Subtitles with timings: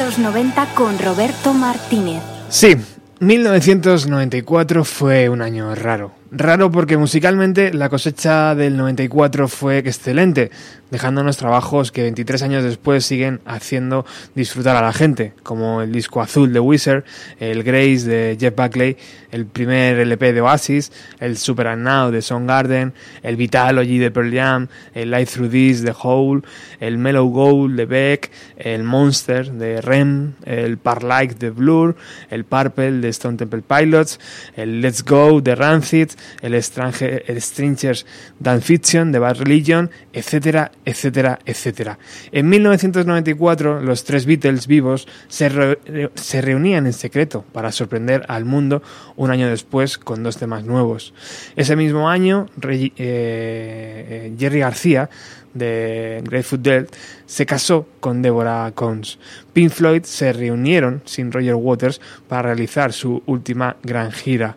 [0.00, 2.22] los 90 con Roberto Martínez.
[2.48, 2.74] Sí,
[3.20, 6.19] 1994 fue un año raro.
[6.32, 10.52] Raro porque musicalmente la cosecha del 94 fue excelente,
[10.92, 16.20] dejándonos trabajos que 23 años después siguen haciendo disfrutar a la gente, como el disco
[16.20, 17.02] azul de Wizard,
[17.40, 18.96] el Grace de Jeff Buckley,
[19.32, 24.68] el primer LP de Oasis, el Super Now de Soundgarden, el Vitalogy de Pearl Jam,
[24.94, 26.42] el Light Through This de Hole,
[26.78, 31.96] el Mellow Gold de Beck, el Monster de Rem, el Parlike de Blur,
[32.30, 34.20] el Purple de Stone Temple Pilots,
[34.54, 36.10] el Let's Go de Rancid,
[36.42, 38.06] el, Strange, el Strangers
[38.38, 41.98] Dan Fiction de Bad Religion, etcétera, etcétera, etcétera.
[42.32, 45.78] En 1994, los tres Beatles vivos se,
[46.14, 48.82] se reunían en secreto para sorprender al mundo
[49.16, 51.14] un año después con dos temas nuevos.
[51.56, 55.10] Ese mismo año, eh, eh, Jerry García
[55.54, 56.86] de Grateful Dead
[57.26, 59.18] se casó con Deborah Combs.
[59.52, 64.56] Pink Floyd se reunieron sin Roger Waters para realizar su última gran gira.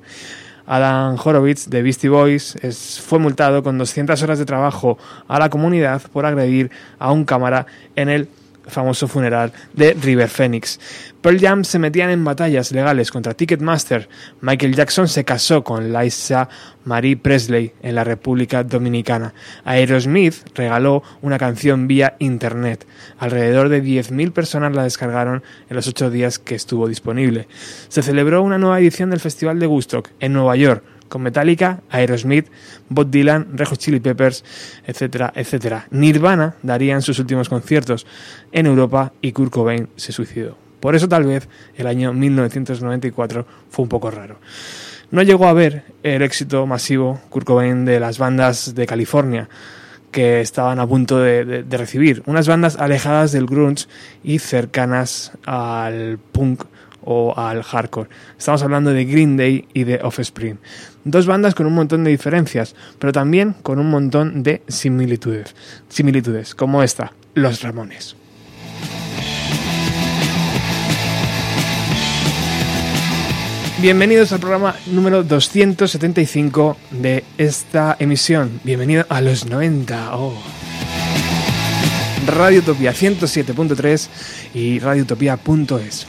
[0.65, 2.57] Adam Horowitz de Beastie Boys
[3.05, 4.97] fue multado con 200 horas de trabajo
[5.27, 7.65] a la comunidad por agredir a un cámara
[7.95, 8.29] en el
[8.67, 10.79] famoso funeral de River Phoenix.
[11.21, 14.09] Pearl Jam se metían en batallas legales contra Ticketmaster.
[14.41, 16.49] Michael Jackson se casó con Liza
[16.85, 19.33] Marie Presley en la República Dominicana.
[19.63, 22.85] Aerosmith regaló una canción vía internet.
[23.19, 27.47] Alrededor de 10.000 personas la descargaron en los ocho días que estuvo disponible.
[27.87, 32.47] Se celebró una nueva edición del Festival de Woodstock en Nueva York con Metallica, Aerosmith,
[32.89, 34.43] Bob Dylan, Red Chili Peppers,
[34.85, 35.87] etcétera, etcétera.
[35.91, 38.05] Nirvana darían sus últimos conciertos
[38.51, 40.57] en Europa y Kurt Cobain se suicidó.
[40.79, 44.39] Por eso tal vez el año 1994 fue un poco raro.
[45.11, 49.47] No llegó a ver el éxito masivo Kurt Cobain de las bandas de California
[50.11, 52.21] que estaban a punto de, de- de recibir.
[52.27, 53.85] Unas bandas alejadas del grunge
[54.23, 56.65] y cercanas al punk
[57.05, 58.09] o al hardcore.
[58.37, 60.59] Estamos hablando de Green Day y de Offspring.
[61.03, 65.55] Dos bandas con un montón de diferencias, pero también con un montón de similitudes.
[65.89, 68.15] Similitudes, como esta, Los Ramones.
[73.83, 78.61] Bienvenidos al programa número 275 de esta emisión.
[78.63, 80.15] Bienvenido a los 90.
[80.15, 80.41] Oh.
[82.25, 84.07] Radio Utopía 107.3
[84.53, 86.07] y radiotopía.es.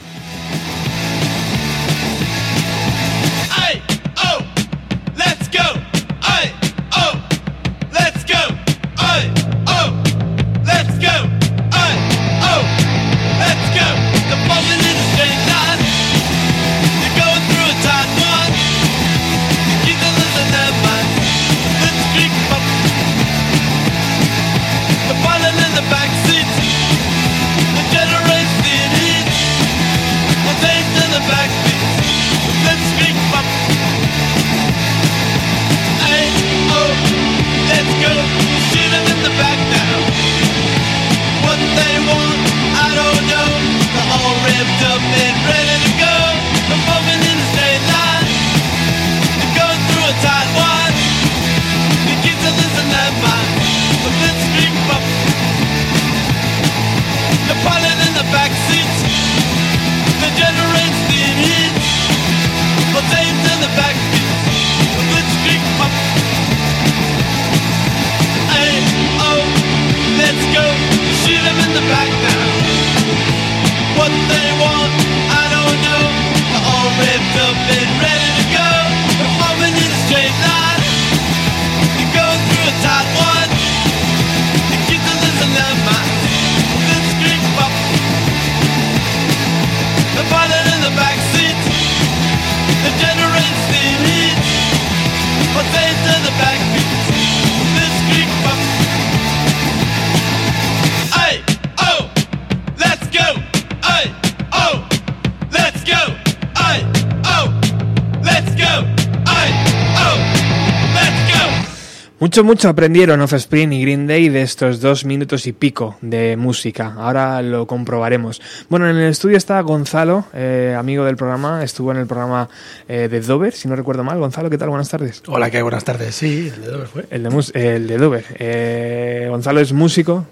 [112.35, 116.93] Mucho, mucho aprendieron Offspring y Green Day de estos dos minutos y pico de música.
[116.97, 118.41] Ahora lo comprobaremos.
[118.67, 121.63] Bueno, en el estudio está Gonzalo, eh, amigo del programa.
[121.63, 122.49] Estuvo en el programa
[122.89, 124.19] eh, de Dover, si no recuerdo mal.
[124.19, 124.67] Gonzalo, ¿qué tal?
[124.67, 125.23] Buenas tardes.
[125.27, 125.61] Hola, ¿qué?
[125.61, 126.13] Buenas tardes.
[126.13, 127.05] Sí, el de Dover fue.
[127.09, 128.25] El de, el de Dover.
[128.37, 130.25] Eh, Gonzalo es músico,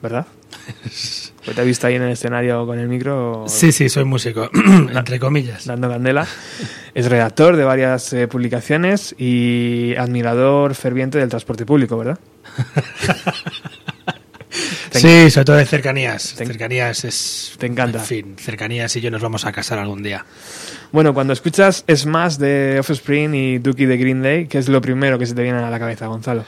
[0.00, 0.24] ¿verdad?
[1.44, 4.48] Pues te he visto ahí en el escenario con el micro Sí, sí, soy músico,
[4.94, 5.66] entre comillas.
[5.66, 6.26] dando candela.
[6.94, 12.18] Es redactor de varias eh, publicaciones y admirador ferviente del transporte público, ¿verdad?
[14.92, 16.34] Sí, sobre todo de cercanías.
[16.36, 17.56] Te- cercanías es...
[17.58, 17.98] te encanta.
[17.98, 20.24] En fin, cercanías y yo nos vamos a casar algún día.
[20.92, 25.18] Bueno, cuando escuchas Smash de Offspring y Dookie de Green Day, ¿qué es lo primero
[25.18, 26.44] que se te viene a la cabeza, Gonzalo?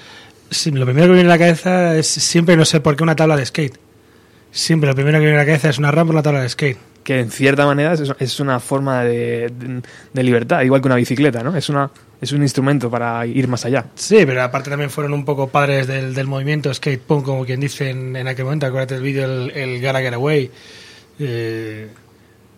[0.49, 3.03] Sí, lo primero que me viene a la cabeza es siempre, no sé por qué,
[3.03, 3.77] una tabla de skate.
[4.51, 6.49] Siempre lo primero que viene a la cabeza es una rampa por la tabla de
[6.49, 6.79] skate.
[7.05, 9.83] Que en cierta manera es, es una forma de, de-
[10.13, 11.57] de libertad, igual que una bicicleta, ¿no?
[11.57, 11.89] Es, una,
[12.21, 13.85] es un instrumento para ir más allá.
[13.95, 17.61] Sí, pero aparte también fueron un poco padres del, del movimiento skate punk, como quien
[17.61, 18.67] dice en, en aquel momento.
[18.67, 20.51] Acuérdate del vídeo, el, el Gotta Get Away.
[21.21, 21.89] Eh,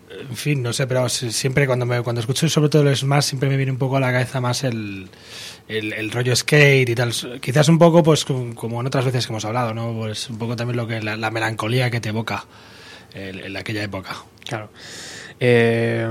[0.09, 3.23] en fin, no sé, pero si- siempre cuando me, cuando escucho sobre todo el Smash,
[3.25, 5.07] siempre me viene un poco a la cabeza más el,
[5.67, 7.13] el, rollo skate y tal.
[7.41, 9.93] Quizás un poco, pues como, en otras veces que hemos hablado, ¿no?
[9.93, 12.45] Pues un poco también lo que la, la melancolía que te evoca
[13.13, 14.15] en, en aquella época.
[14.45, 14.69] Claro.
[15.39, 16.05] Eh,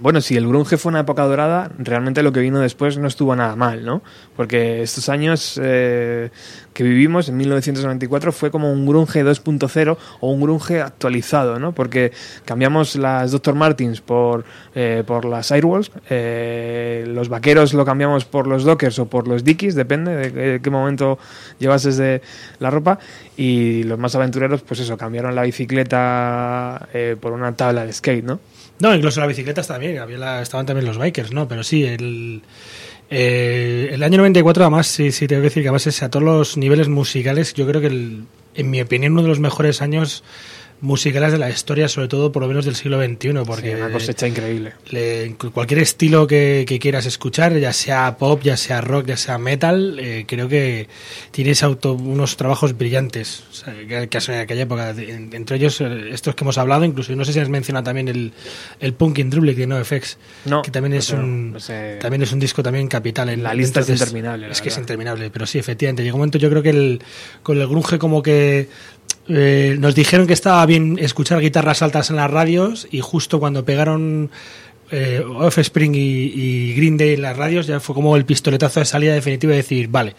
[0.00, 3.36] bueno, si el grunge fue una época dorada, realmente lo que vino después no estuvo
[3.36, 4.02] nada mal, ¿no?
[4.34, 6.30] Porque estos años eh,
[6.72, 11.72] que vivimos, en 1994, fue como un grunge 2.0 o un grunge actualizado, ¿no?
[11.72, 12.12] Porque
[12.44, 13.54] cambiamos las Dr.
[13.54, 19.06] Martins por, eh, por las Airwalls, eh, los vaqueros lo cambiamos por los Dockers o
[19.06, 21.18] por los Dickies, depende de qué- qué momento
[21.58, 22.22] llevases de
[22.58, 22.98] la ropa,
[23.36, 28.24] y los más aventureros, pues eso, cambiaron la bicicleta eh, por una tabla de skate,
[28.24, 28.40] ¿no?
[28.78, 31.46] No, incluso las bicicletas también, había la- estaban también los bikers, ¿no?
[31.46, 32.42] Pero sí, el,
[33.14, 36.24] eh, el año 94 además, sí, sí, tengo que decir que además es a todos
[36.24, 38.24] los niveles musicales, yo creo que el-
[38.54, 40.24] en mi opinión uno de los mejores años
[40.82, 43.90] musicales de la historia, sobre todo por lo menos del siglo XXI, porque Sí, una
[43.90, 44.72] cosecha increíble.
[44.90, 49.38] le- cualquier estilo que, que quieras escuchar, ya sea pop, ya sea rock, ya sea
[49.38, 50.88] metal, eh, creo que
[51.30, 53.94] tienes auto, unos trabajos brillantes o sea, que,
[54.32, 54.90] en aquella época.
[54.90, 58.08] En- entre ellos, eh, estos que hemos hablado, incluso no sé si has mencionado también
[58.08, 58.32] el,
[58.80, 61.98] el Punk in Drublic de NoFX, No, que también es, pero, un, no sé.
[62.00, 63.28] también es un disco también capital.
[63.28, 66.02] En, La lista es interminable, la Es que es interminable, pero sí, efectivamente.
[66.02, 67.00] Llegó un momento, yo creo que el,
[67.44, 68.68] con el grunge como que
[69.28, 73.64] eh, nos dijeron que estaba bien escuchar guitarras altas en las radios y justo cuando
[73.64, 74.30] pegaron
[74.90, 78.86] eh, Offspring y, y Green Day en las radios ya fue como el pistoletazo de
[78.86, 80.14] salida definitiva de decir, vale,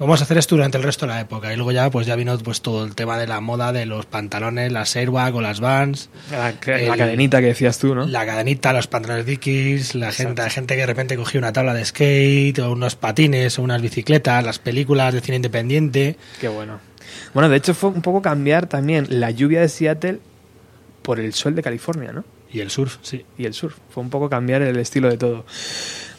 [0.00, 1.52] vamos a hacer esto durante el resto de la época.
[1.52, 4.06] Y luego ya pues ya vino pues todo el tema de la moda de los
[4.06, 8.06] pantalones, las Airwag o las Vans, La, cadenita que decías tú, ¿no?
[8.06, 11.74] la cadenita, los pantalones Dickies, la gente, la gente que de repente cogió una tabla
[11.74, 16.16] de skate o unos patines o unas bicicletas, las películas de cine independiente.
[16.40, 16.89] Qué bueno.
[17.34, 20.20] Bueno, de hecho fue un poco cambiar también la lluvia de Seattle
[21.02, 22.24] por el sol de California, ¿no?
[22.52, 23.24] Y el surf, sí.
[23.38, 23.76] y el surf.
[23.90, 25.44] Fue un poco cambiar el estilo de todo.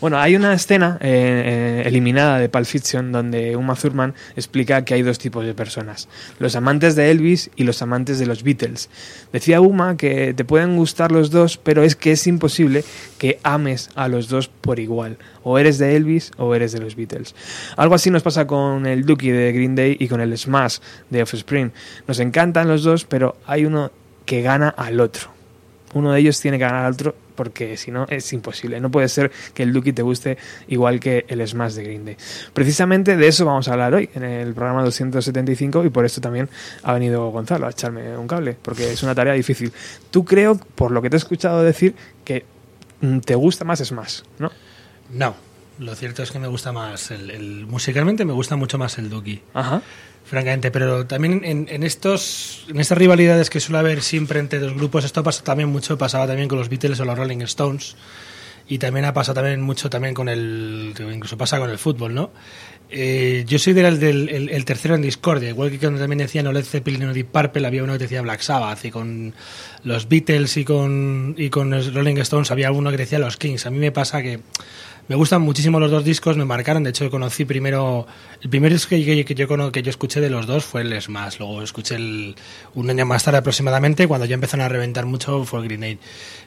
[0.01, 4.95] Bueno, hay una escena eh, eh, eliminada de Pulp Fiction donde Uma Thurman explica que
[4.95, 8.89] hay dos tipos de personas: los amantes de Elvis y los amantes de los Beatles.
[9.31, 12.83] Decía Uma que te pueden gustar los dos, pero es que es imposible
[13.19, 15.17] que ames a los dos por igual.
[15.43, 17.35] O eres de Elvis o eres de los Beatles.
[17.77, 20.79] Algo así nos pasa con el Dookie de Green Day y con el Smash
[21.11, 21.71] de Offspring.
[22.07, 23.91] Nos encantan los dos, pero hay uno
[24.25, 25.40] que gana al otro
[25.93, 28.79] uno de ellos tiene que ganar al otro porque si no es imposible.
[28.79, 32.17] No puede ser que el Dookie te guste igual que el Smash de Green.
[32.53, 36.49] Precisamente de eso vamos a hablar hoy en el programa 275 y por esto también
[36.83, 39.71] ha venido Gonzalo a echarme un cable porque es una tarea difícil.
[40.11, 42.45] Tú creo, por lo que te he escuchado decir, que
[43.25, 44.51] te gusta más Smash, ¿no?
[45.09, 45.35] No,
[45.81, 49.09] lo cierto es que me gusta más, el, el- musicalmente me gusta mucho más el
[49.09, 49.81] Duki, Ajá.
[50.23, 54.73] francamente, pero también en, en estos en estas rivalidades que suele haber siempre entre dos
[54.75, 57.95] grupos, esto pasa también mucho, pasaba también con los Beatles o los Rolling Stones,
[58.67, 62.31] y también ha pasado también mucho también con el, incluso pasa con el fútbol, ¿no?
[62.93, 66.43] Eh, yo soy del, del el, el tercero en discordia, igual que cuando también decían
[66.45, 69.33] no Led Zeppelin o Deep Purple, había uno que decía Black Sabbath, y con
[69.83, 73.65] los Beatles y con, y con los Rolling Stones había uno que decía los Kings.
[73.65, 74.41] A mí me pasa que
[75.11, 76.83] me gustan muchísimo los dos discos, me marcaron.
[76.83, 78.07] De hecho, conocí primero.
[78.41, 80.83] El primer disco que, que- que yo, cono- que yo escuché de los dos fue
[80.83, 81.37] el Smash.
[81.37, 82.35] Luego escuché el,
[82.75, 85.97] un año más tarde aproximadamente, cuando ya empezaron a reventar mucho, fue el Grenade.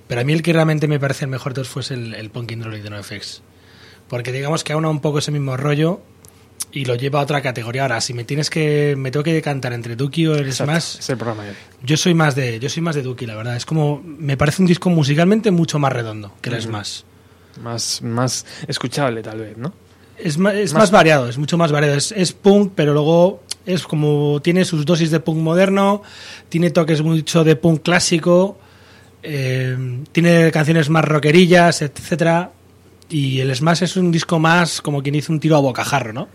[0.08, 2.30] Pero a mí el que realmente me parece el mejor de todos fue el, el
[2.30, 3.42] Punkin' Rolling de NoFX.
[4.08, 6.00] Porque digamos que aúna un poco ese mismo rollo
[6.72, 7.82] y lo lleva a otra categoría.
[7.82, 8.94] Ahora, si me tienes que.
[8.96, 10.98] me tengo que decantar entre Duki o el Exacto, Smash.
[11.00, 11.44] Es el programa.
[11.82, 13.56] Yo soy más de, yo soy más de Duki, la verdad.
[13.56, 16.68] Es como, me parece un disco musicalmente mucho más redondo que el Ujú.
[16.68, 17.00] Smash.
[17.62, 19.72] Más, más escuchable, tal vez, ¿no?
[20.18, 21.96] Es, ma- es Más- más, variado, es mucho más variado.
[21.96, 26.02] Es, es punk, pero luego es como tiene sus dosis de punk moderno,
[26.48, 28.58] tiene toques mucho de punk clásico,
[29.22, 29.76] eh,
[30.12, 32.50] tiene canciones más rockerillas, etcétera.
[33.08, 36.28] Y el Smash es un disco más como quien hizo un tiro a bocajarro, ¿no?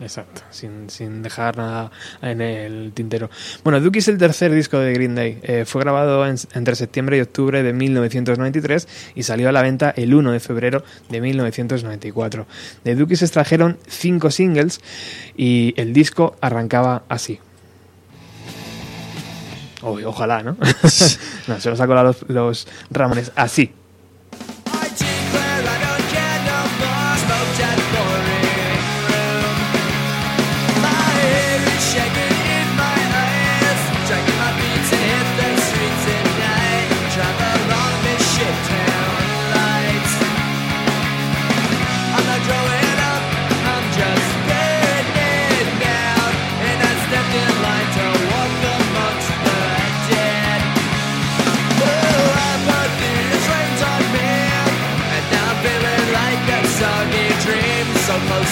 [0.00, 3.30] Exacto, sin, sin dejar nada en el tintero.
[3.62, 5.38] Bueno, Dookie es el tercer disco de Green Day.
[5.42, 9.94] Eh, fue grabado en- entre septiembre y octubre de 1993 y salió a la venta
[9.96, 12.46] el 1 de febrero de 1994.
[12.82, 14.80] De Dookie se extrajeron cinco singles
[15.36, 17.38] y el disco arrancaba así.
[19.80, 20.56] Ojalá, ¿no?
[21.46, 23.72] no, se los ha los, los Ramones así.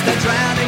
[0.04, 0.61] So close to drowning,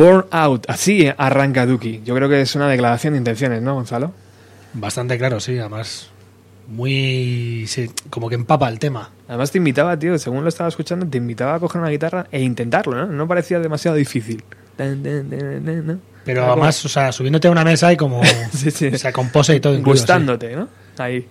[0.00, 2.00] Born Out, así arranca Dookie.
[2.06, 4.14] Yo creo que es una declaración de intenciones, ¿no, Gonzalo?
[4.72, 6.08] Bastante claro, sí, además
[6.68, 7.66] muy...
[7.66, 9.10] sí, como que empapa el tema.
[9.28, 12.40] Además te invitaba, tío, según lo estaba escuchando, te invitaba a coger una guitarra e
[12.40, 13.12] intentarlo, ¿no?
[13.12, 14.42] No parecía demasiado difícil.
[16.24, 18.22] Pero además, o sea, subiéndote a una mesa y como...
[18.54, 18.86] Sí, sí.
[18.86, 20.00] O sea, con pose y todo incluido, sí.
[20.00, 20.68] Gustándote, ¿no?
[21.00, 21.26] Ahí.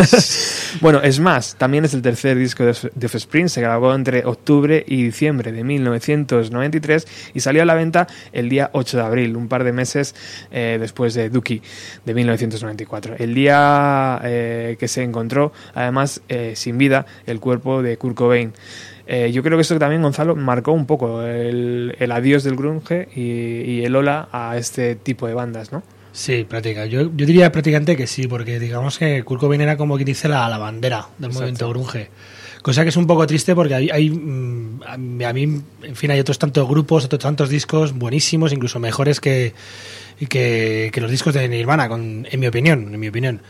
[0.80, 5.02] bueno, es más, también es el tercer disco de, Offspring, se grabó entre octubre y
[5.02, 9.64] diciembre de 1993 y salió a la venta el día 8 de abril, un par
[9.64, 10.14] de meses
[10.52, 11.60] eh, después de Dookie
[12.04, 13.16] de 1994.
[13.18, 18.52] El día eh, que se encontró, además, eh, sin vida, el cuerpo de Kurt Cobain.
[19.08, 23.08] Eh, yo creo que esto también, Gonzalo, marcó un poco el, el adiós del grunge
[23.14, 23.22] y,
[23.62, 25.82] y el hola a este tipo de bandas, ¿no?
[26.12, 26.86] Sí, práctica.
[26.86, 30.28] Yo, yo diría prácticamente que sí, porque digamos que Kurt Cobain era como quien dice
[30.28, 31.34] la, la bandera del Exacto.
[31.34, 32.10] movimiento grunge.
[32.62, 34.80] Cosa que es un poco triste porque hay, hay, mm,
[35.24, 35.42] a mí,
[35.82, 39.54] en fin, hay otros tantos grupos, otros tantos discos buenísimos, incluso mejores que,
[40.28, 43.42] que, que los discos de Nirvana, con, en mi opinión, en mi opinión.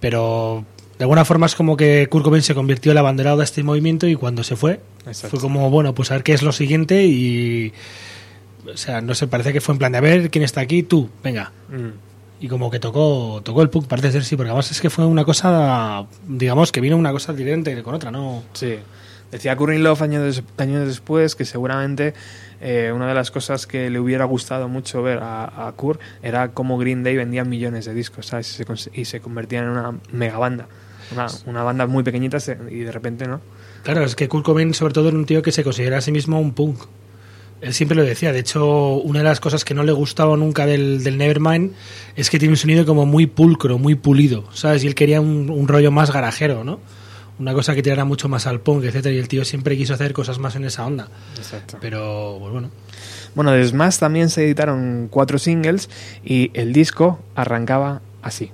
[0.00, 0.64] Pero
[0.98, 3.62] de alguna forma es como que Kurt Cobain se convirtió en la banderada de este
[3.62, 5.30] movimiento y cuando se fue, Exacto.
[5.30, 7.72] fue como, bueno, pues a ver qué es lo siguiente y...
[8.74, 10.82] O sea, no sé, parece que fue en plan de a ver quién está aquí,
[10.82, 11.52] tú, venga.
[11.68, 11.90] Mm.
[12.44, 15.06] Y como que tocó tocó el punk, parece ser sí, porque además es que fue
[15.06, 18.42] una cosa, digamos, que vino una cosa diferente con otra, ¿no?
[18.52, 18.76] Sí.
[19.32, 22.14] Decía Curry Love años, años después que seguramente
[22.60, 26.50] eh, una de las cosas que le hubiera gustado mucho ver a, a Kurt era
[26.52, 28.48] cómo Green Day vendía millones de discos, ¿sabes?
[28.60, 30.66] Y se, y se convertían en una mega banda.
[31.12, 33.40] Una, una banda muy pequeñita se- y de repente, ¿no?
[33.82, 36.12] Claro, es que Kurt Cobain sobre todo era un tío que se considera a sí
[36.12, 36.78] mismo un punk.
[37.60, 40.66] Él siempre lo decía, de hecho, una de las cosas que no le gustaba nunca
[40.66, 41.72] del, del Nevermind
[42.14, 44.84] es que tiene un sonido como muy pulcro, muy pulido, ¿sabes?
[44.84, 46.80] Y él quería un, un rollo más garajero, ¿no?
[47.38, 50.12] Una cosa que tirara mucho más al punk, etcétera, y el tío siempre quiso hacer
[50.12, 51.08] cosas más en esa onda.
[51.36, 51.78] Exacto.
[51.80, 52.70] Pero, pues bueno.
[53.34, 55.90] Bueno, de Smash también se editaron cuatro singles
[56.24, 58.50] y el disco arrancaba así.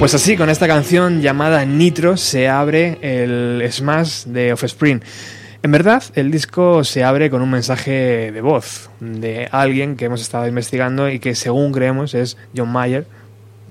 [0.00, 5.02] Pues así, con esta canción llamada Nitro se abre el Smash de Offspring.
[5.62, 10.22] En verdad, el disco se abre con un mensaje de voz de alguien que hemos
[10.22, 13.06] estado investigando y que según creemos es John Mayer.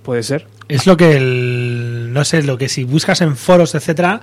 [0.03, 0.45] ¿Puede ser?
[0.67, 4.21] Es lo que el, no sé, lo que si buscas en foros, etcétera,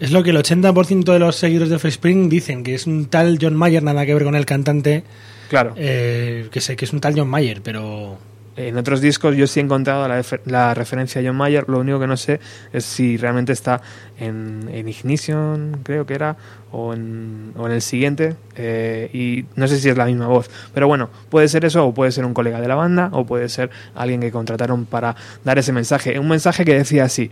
[0.00, 3.38] es lo que el 80% de los seguidores de Offspring dicen, que es un tal
[3.38, 5.04] John Mayer, nada que ver con el cantante,
[5.50, 5.74] Claro.
[5.76, 8.16] eh, que sé que es un tal John Mayer, pero
[8.54, 11.98] En otros discos yo sí he encontrado la, la referencia a John Mayer, lo único
[11.98, 12.38] que no sé
[12.72, 13.80] es si realmente está
[14.18, 16.36] en, en Ignition, creo que era,
[16.70, 20.50] o en, o en el siguiente, eh, y no sé si es la misma voz.
[20.74, 23.48] Pero bueno, puede ser eso, o puede ser un colega de la banda, o puede
[23.48, 26.18] ser alguien que contrataron para dar ese mensaje.
[26.18, 27.30] Un mensaje que decía así.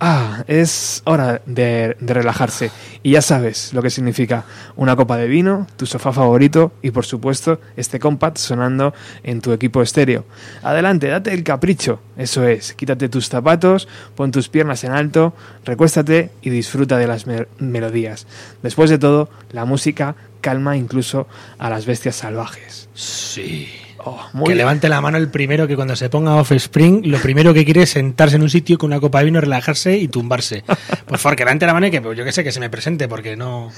[0.00, 2.70] Ah, es hora de, de relajarse.
[3.02, 4.44] Y ya sabes lo que significa
[4.76, 9.50] una copa de vino, tu sofá favorito y por supuesto este compact sonando en tu
[9.52, 10.24] equipo estéreo.
[10.62, 12.00] Adelante, date el capricho.
[12.16, 15.34] Eso es, quítate tus zapatos, pon tus piernas en alto,
[15.64, 18.28] recuéstate y disfruta de las me- melodías.
[18.62, 21.26] Después de todo, la música calma incluso
[21.58, 22.88] a las bestias salvajes.
[22.94, 23.68] sí.
[24.10, 24.58] Oh, muy que bien.
[24.58, 27.90] levante la mano el primero que cuando se ponga Offspring, lo primero que quiere es
[27.90, 30.64] sentarse en un sitio con una copa de vino, relajarse y tumbarse.
[31.06, 32.70] Por favor, que levante la mano y que pues, yo que sé, que se me
[32.70, 33.70] presente, porque no...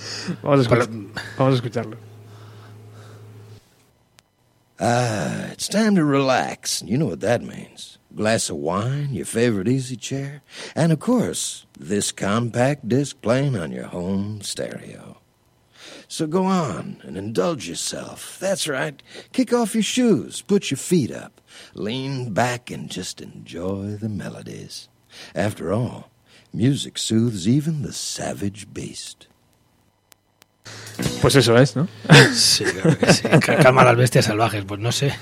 [0.43, 0.89] Vamos a, escuchar-
[1.37, 1.97] vamos a escucharlo.
[4.79, 6.83] Ah, it's time to relax.
[6.83, 7.99] You know what that means.
[8.15, 10.43] Glass of wine, your favorite easy chair,
[10.75, 15.20] and of course, this compact disc playing on your home stereo.
[16.13, 18.37] So go on and indulge yourself.
[18.41, 19.01] That's right.
[19.33, 21.41] Kick off your shoes, put your feet up,
[21.73, 24.89] lean back, and just enjoy the melodies.
[25.37, 26.11] After all,
[26.53, 29.29] music soothes even the savage beast.
[31.23, 31.87] Pues eso es, ¿no?
[32.35, 33.23] Sí, claro que sí.
[33.41, 35.13] Ca- Calma a las bestias salvajes, pues no sé.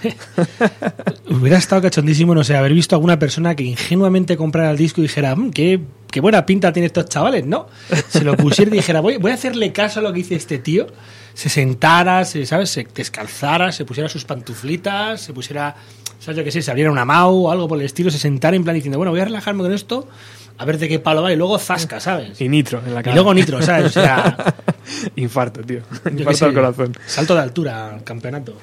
[1.29, 5.01] Hubiera estado cachondísimo, no sé, haber visto a alguna persona que ingenuamente comprara el disco
[5.01, 7.67] y dijera, "Mm, qué, qué buena pinta tienen estos chavales, ¿no?
[8.09, 10.59] Se lo pusiera y dijera, voy, voy a hacerle caso a lo que dice este
[10.59, 10.87] tío.
[11.35, 12.71] Se sentara, se, ¿sabes?
[12.71, 15.77] Se descalzara, se pusiera sus pantuflitas, se pusiera,
[16.19, 16.37] ¿sabes?
[16.39, 18.65] Yo qué sé, se abriera una MAU o algo por el estilo, se sentara en
[18.65, 20.09] plan diciendo, bueno, voy a relajarme con esto,
[20.57, 22.41] a ver de qué palo va y luego zasca, ¿sabes?
[22.41, 23.15] Y nitro en la Y cara.
[23.15, 23.87] luego nitro, ¿sabes?
[23.87, 24.55] O sea,
[25.17, 25.81] Infarto, tío.
[26.11, 26.97] Infarto al corazón.
[27.07, 28.57] Salto de altura al campeonato.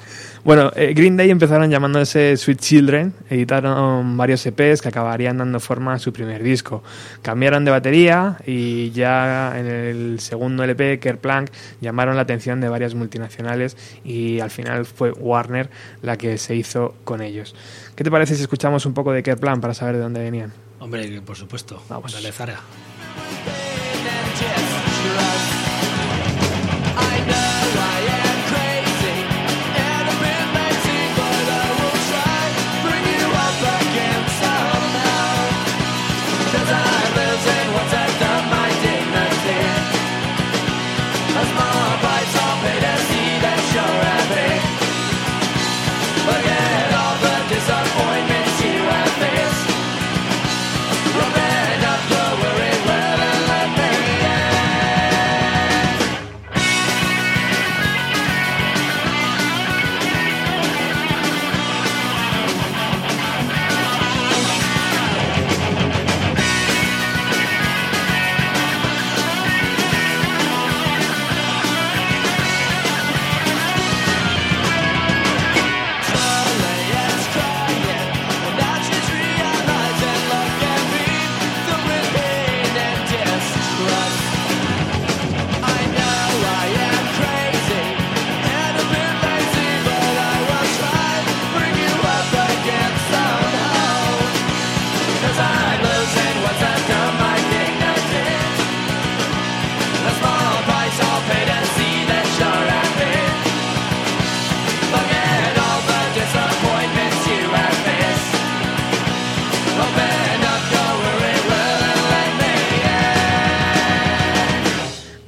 [0.46, 5.94] Bueno, eh, Green Day empezaron llamándose Sweet Children, editaron varios EPs que acabarían dando forma
[5.94, 6.84] a su primer disco.
[7.20, 12.94] Cambiaron de batería y ya en el segundo LP, Kerplunk, llamaron la atención de varias
[12.94, 15.68] multinacionales y al final fue Warner
[16.02, 17.56] la que se hizo con ellos.
[17.96, 20.52] ¿Qué te parece si escuchamos un poco de Kerplunk para saber de dónde venían?
[20.78, 21.82] Hombre, por supuesto.
[21.88, 22.12] Vamos.
[22.12, 22.60] Dale, Zara.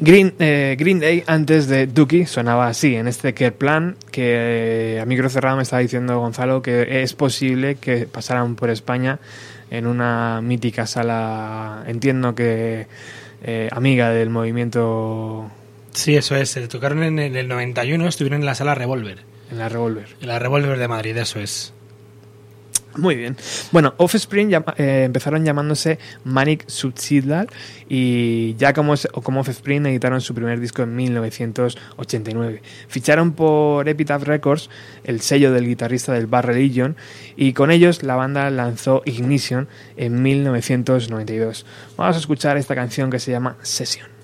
[0.09, 5.05] Green, eh, Green Day antes de Dookie sonaba así, en este Kerplan, que eh, a
[5.05, 9.19] micro cerrado me estaba diciendo Gonzalo que es posible que pasaran por España
[9.71, 12.87] en una mítica sala, entiendo que
[13.43, 15.51] eh, amiga del movimiento
[15.93, 16.49] Sí, eso es.
[16.49, 19.19] Se tocaron en el 91, estuvieron en la sala Revolver.
[19.51, 20.07] en la Revolver.
[20.23, 21.75] En la Revolver de Madrid, eso es.
[22.97, 23.37] Muy bien.
[23.71, 27.49] Bueno, Offspring llama- eh, empezaron llamándose Manic Suicidal
[27.89, 32.63] y ya como, como Offspring editaron su primer disco en 1989.
[32.89, 34.69] Ficharon por Epitaph Records,
[35.05, 36.97] el sello del guitarrista del Bar Religion,
[37.37, 41.67] y con ellos la banda lanzó Ignition en 1992.
[41.97, 44.18] Vamos a escuchar esta canción que se llama Session.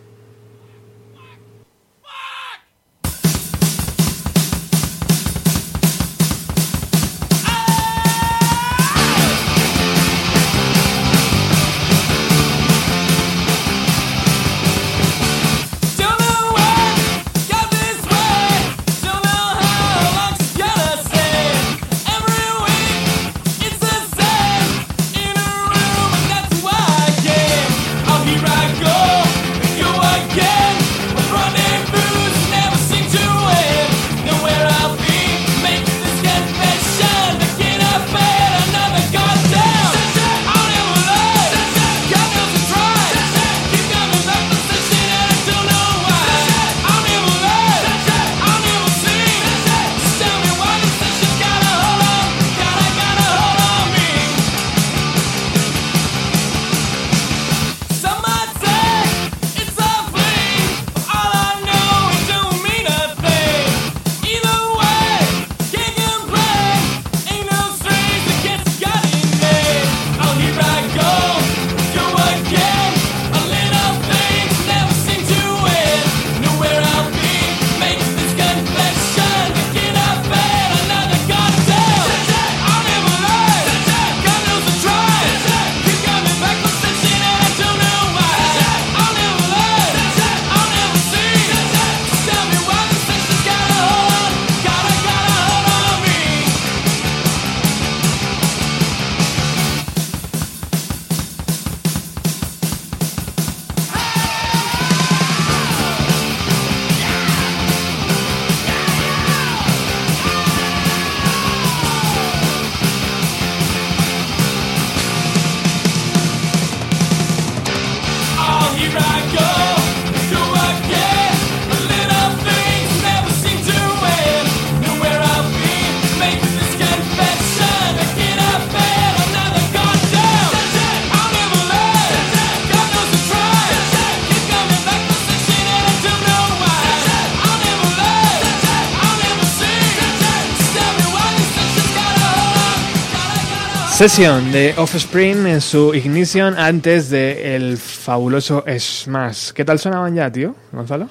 [144.09, 149.53] Session de Offspring en su Ignition antes de el fabuloso Smash.
[149.53, 150.55] ¿Qué tal sonaban ya, tío?
[150.73, 151.09] Gonzalo.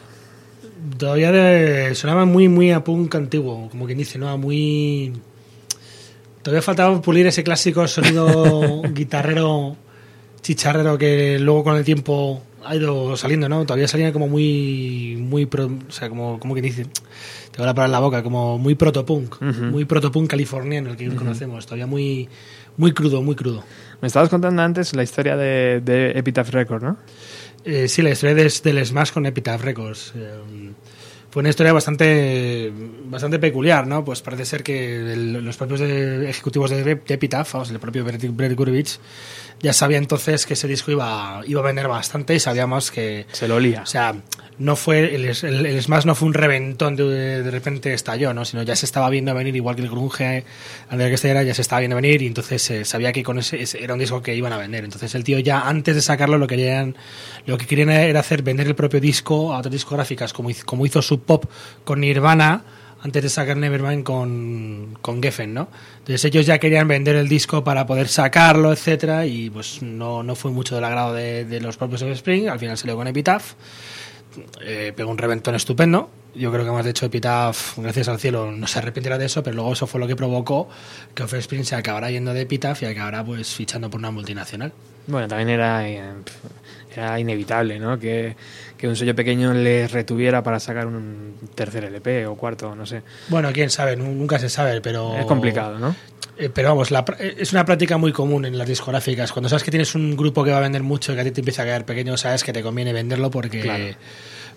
[1.00, 4.38] Todavía de, sonaba muy, muy a punk antiguo, como quien dice, ¿no?
[4.38, 5.12] Muy...
[6.44, 9.76] Todavía faltaba pulir ese clásico sonido guitarrero,
[10.44, 13.66] chicharrero que luego con el tiempo ha ido saliendo, ¿no?
[13.66, 16.84] Todavía salía como muy, muy, pro- o sea, como, como quien dice,
[17.52, 21.66] tengo la palabra en la boca, como muy protopunk, muy protopunk californiano, el que conocemos,
[21.66, 22.30] todavía muy,
[22.78, 23.64] muy crudo, muy crudo.
[24.02, 26.98] Me estabas contando antes la historia de, de Epitaph Records, ¿no?
[27.66, 30.14] Eh, sí, la historia des- del Smash con Epitaph Records.
[30.16, 30.72] eh,
[31.34, 32.72] fue una historia bastante
[33.06, 34.06] bastante peculiar, ¿no?
[34.06, 38.06] Pues parece ser que el- los propios de- ejecutivos de, de Epitaph, vamos, el propio
[38.06, 39.00] Brett Gurevich,
[39.60, 43.26] ya sabía entonces que ese disco iba, iba a vender bastante y sabíamos que...
[43.32, 43.82] Se lo olía.
[43.82, 44.14] O sea,
[44.60, 48.46] no fue el, el, Smash no fue un reventón de, de repente estalló, ¿no?
[48.46, 50.44] Sino ya se estaba viendo venir, igual que el grunge
[50.90, 53.94] que estallara, ya se estaba viendo venir y entonces eh, sabía que con ese, era
[53.94, 54.84] un disco que iban a vender.
[54.84, 56.96] Entonces el tío ya antes de sacarlo lo querían,
[57.46, 61.02] lo que querían era hacer vender el propio disco a otras discográficas, como como hizo
[61.02, 61.46] Sub Pop
[61.84, 62.64] con Nirvana
[63.04, 65.68] antes de sacar Nevermind con, con Geffen, ¿no?
[66.00, 70.36] Entonces ellos ya querían vender el disco para poder sacarlo, etcétera, y pues no, no
[70.36, 73.56] fue mucho del agrado de, los propios Offspring, al final salió con Epitaph,
[74.62, 76.10] eh, pegó un reventón estupendo.
[76.36, 79.44] Yo creo que más de hecho Epitaph, gracias al cielo, no se arrepentirá de eso,
[79.44, 80.68] pero luego eso fue lo que provocó
[81.14, 84.74] que Offspring se acabara yendo de Epitaph y acabará pues fichando por una multinacional.
[85.06, 86.02] Bueno, también era, eh,
[86.96, 87.98] era inevitable, ¿no?
[88.00, 88.36] Que,
[88.78, 93.02] que un sello pequeño les retuviera para sacar un tercer LP o cuarto, no sé.
[93.30, 95.16] Bueno, quién sabe, nu- nunca se sabe, pero...
[95.18, 95.96] Es complicado, ¿no?
[96.38, 99.32] Eh, pero vamos, la es una práctica muy común en las discográficas.
[99.32, 101.32] Cuando sabes que tienes un grupo que va a vender mucho y que a ti
[101.32, 103.86] te empieza a quedar pequeño, sabes que te conviene venderlo porque, Claro.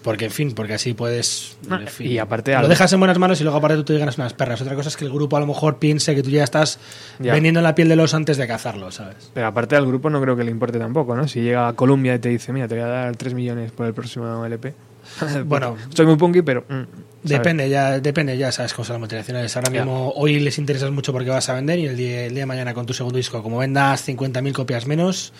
[0.06, 1.56] Porque en fin, porque así puedes.
[1.68, 3.84] Ah, en fin, y aparte lo algo- dejas en buenas manos y luego aparte tú
[3.84, 4.60] te ganas unas perras.
[4.62, 6.78] Otra cosa es que el grupo a lo mejor piense que tú ya estás
[7.18, 7.32] Ya.
[7.34, 9.30] vendiendo la piel de los antes de cazarlo, ¿sabes?
[9.34, 11.26] Pero aparte al grupo no creo que le importe tampoco, ¿no?
[11.28, 13.84] Si llega a Columbia y te dice, mira, te voy a dar 3 millones por
[13.86, 14.72] el próximo LP.
[15.44, 15.76] Bueno.
[15.94, 16.64] soy muy punky, pero...
[16.68, 16.82] mm,
[17.22, 19.56] Depende, ya, depende, ya sabes cómo son las multinacionales.
[19.56, 19.80] Ahora Ya.
[19.84, 22.46] mismo, hoy les interesas mucho porque vas a vender y el día, el día de
[22.46, 25.32] mañana con tu segundo disco, como vendas 50.000 copias menos,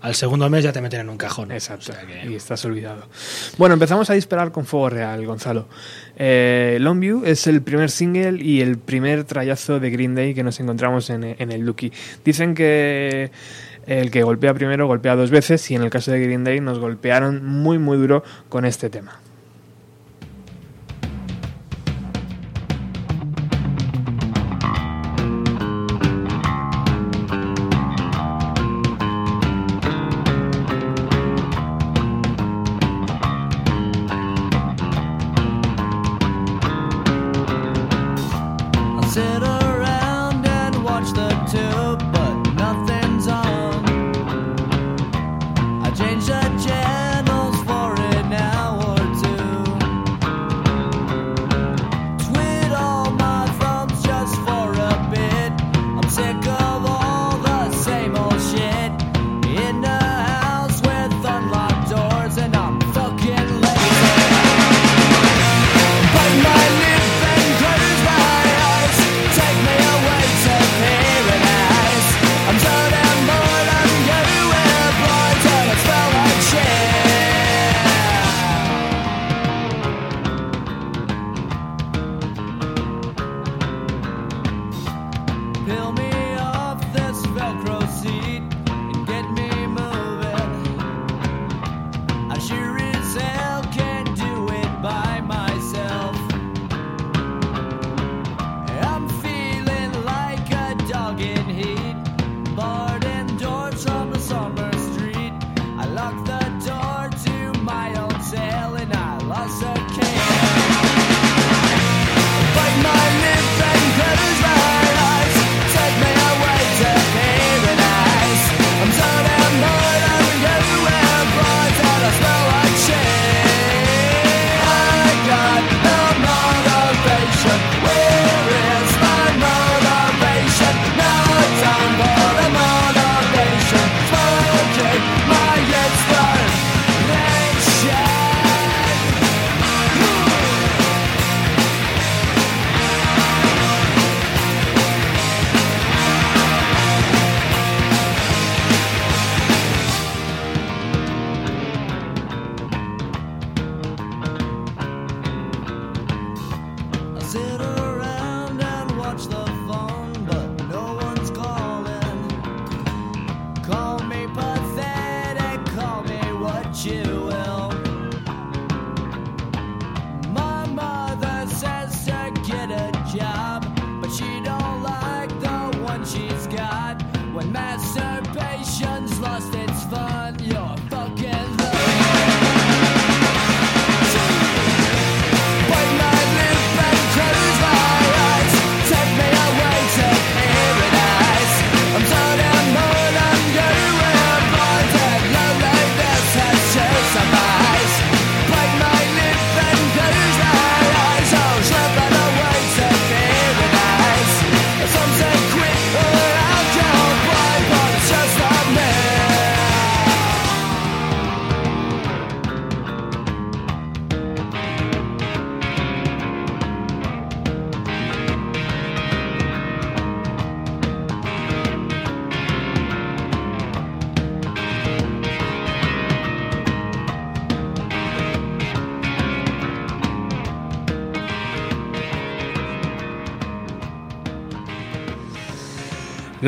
[0.00, 1.52] al segundo mes ya te meten en un cajón.
[1.52, 1.92] Exacto.
[1.92, 3.06] O sea que- Y estás olvidado.
[3.56, 5.68] Bueno, empezamos a disparar con fuego real, Gonzalo.
[6.16, 10.58] Eh, Longview es el primer single y el primer trayazo de Green Day que nos
[10.60, 11.92] encontramos en, en el Lucky.
[12.24, 13.30] Dicen que
[13.86, 16.78] el que golpea primero golpea dos veces y en el caso de Green Day nos
[16.78, 19.20] golpearon muy muy duro con este tema.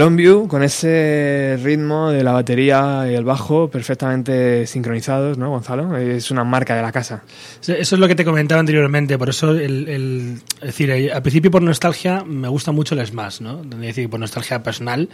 [0.05, 5.95] Longview con ese ritmo de la batería y el bajo perfectamente sincronizados, ¿no, Gonzalo?
[5.99, 7.23] Es una marca de la casa.
[7.61, 11.21] Eso es lo que te comentaba anteriormente, por eso el, el- es decir, eh, al
[11.21, 13.57] principio por nostalgia me gusta mucho el Smash, ¿no?
[13.63, 15.11] Decir, por nostalgia personal,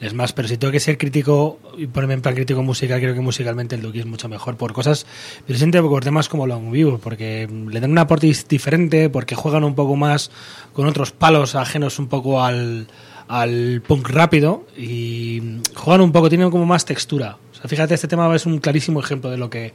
[0.00, 3.14] el Smash, pero si tengo que ser crítico y ponerme en plan crítico musical, creo
[3.14, 5.06] que musicalmente el Duki es mucho mejor por cosas,
[5.46, 9.94] presente por temas como Longview, porque le dan un aporte diferente, porque juegan un poco
[9.94, 10.32] más
[10.72, 12.88] con otros palos ajenos un poco al,
[13.28, 17.38] al punk rápido y juegan un poco, tienen como más textura.
[17.52, 19.72] O sea, fíjate, este tema es un clarísimo ejemplo de lo que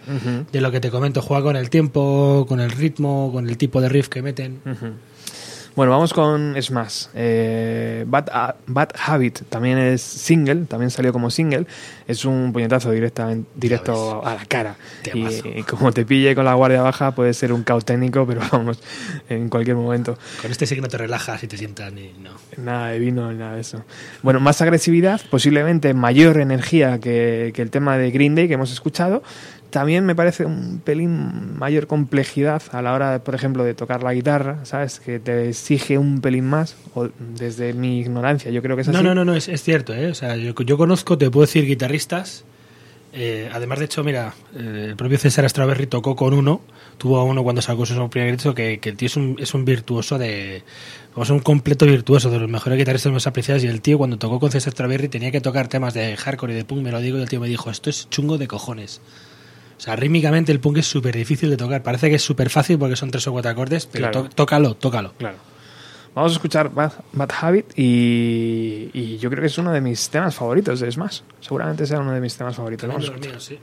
[0.52, 1.22] de lo que te comento.
[1.22, 4.60] Juega con el tiempo, con el ritmo, con el tipo de riff que meten.
[5.76, 7.06] Bueno, vamos con Smash.
[7.14, 11.66] Eh, Bad, Ha- Bad Habit también es single, también salió como single.
[12.08, 14.76] Es un puñetazo directamente, directo a la cara.
[15.14, 18.42] Y, y como te pille con la guardia baja, puede ser un caos técnico, pero
[18.52, 18.82] vamos,
[19.30, 20.18] en cualquier momento.
[20.42, 22.12] Con este sí que no te relajas y te sientas ni.
[22.20, 22.32] No.
[22.58, 23.84] Nada de vino ni nada de eso.
[24.22, 28.72] Bueno, más agresividad, posiblemente mayor energía que, que el tema de Green Day que hemos
[28.72, 29.24] escuchado.
[29.70, 34.02] También me parece un pelín mayor complejidad a la hora, de, por ejemplo, de tocar
[34.02, 35.00] la guitarra, ¿sabes?
[35.00, 38.98] Que te exige un pelín más, o desde mi ignorancia, yo creo que es así.
[38.98, 40.08] No, no, no, no, es, es cierto, ¿eh?
[40.08, 42.46] O sea, yo, yo conozco, te puedo decir, guitarristas.
[43.12, 46.62] eh, además, de hecho, mira, eh, el propio César Strawberry tocó con uno,
[46.98, 49.54] tuvo a uno cuando sacó su primer disco, que, que el tío es un, es
[49.54, 50.64] un virtuoso de.
[51.14, 53.64] Vamos, un completo virtuoso, de los mejores guitarristas más apreciados.
[53.64, 56.56] Y el tío, cuando tocó con César Strawberry, tenía que tocar temas de hardcore y
[56.56, 59.02] de punk, me lo digo, y el tío me dijo: Esto es chungo de cojones.
[59.80, 61.82] O sea, rítmicamente el punk es súper difícil de tocar.
[61.82, 64.24] Parece que es súper fácil porque son tres o cuatro acordes, pero Claro.
[64.28, 65.14] tó- tócalo, tócalo.
[65.18, 65.38] Claro.
[66.14, 70.10] Vamos a escuchar Bad, Bad Habit y, y yo creo que es uno de mis
[70.10, 71.22] temas favoritos de Smash.
[71.40, 72.90] Seguramente sea uno de mis temas favoritos.
[72.90, 73.40] Vamos a escuchar.
[73.40, 73.58] sí.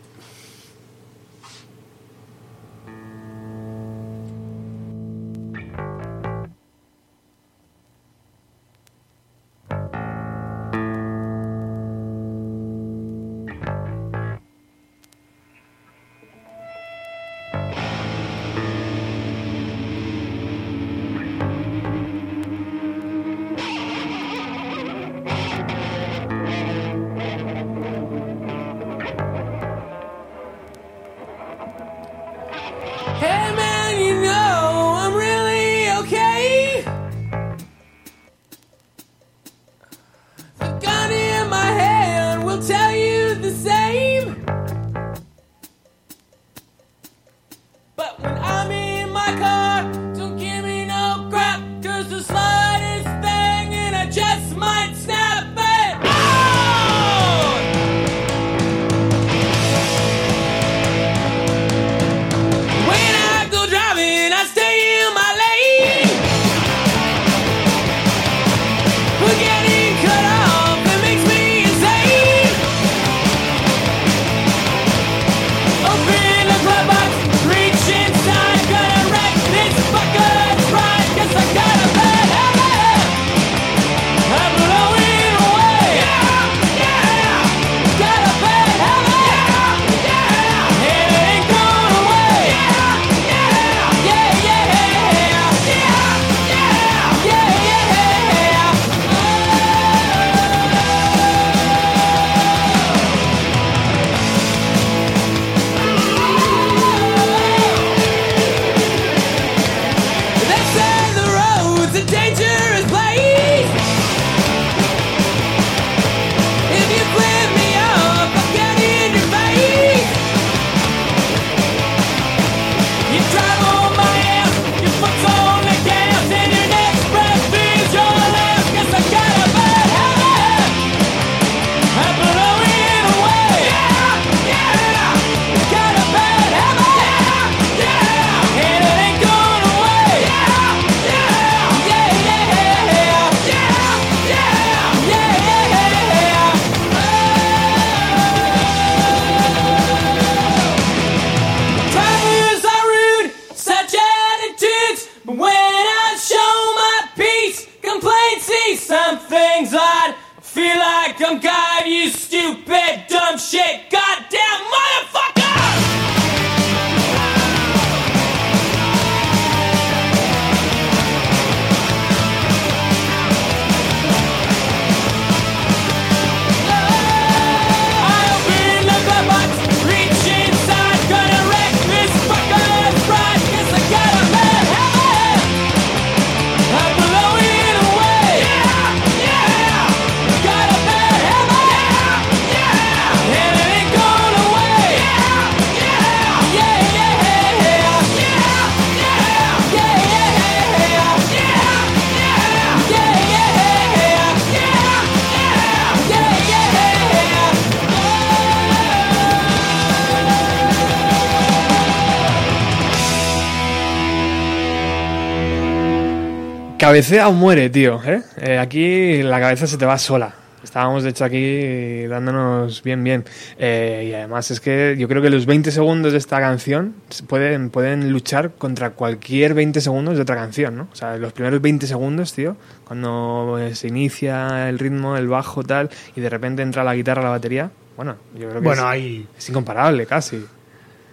[216.86, 218.00] Cabecea o muere, tío.
[218.04, 218.22] ¿eh?
[218.36, 220.32] Eh, aquí la cabeza se te va sola.
[220.62, 223.24] Estábamos, de hecho, aquí dándonos bien, bien.
[223.58, 226.94] Eh, y además es que yo creo que los 20 segundos de esta canción
[227.26, 230.88] pueden, pueden luchar contra cualquier 20 segundos de otra canción, ¿no?
[230.92, 235.64] O sea, los primeros 20 segundos, tío, cuando eh, se inicia el ritmo, el bajo,
[235.64, 238.88] tal, y de repente entra la guitarra, la batería, bueno, yo creo que Bueno, es,
[238.88, 240.44] hay, es incomparable casi.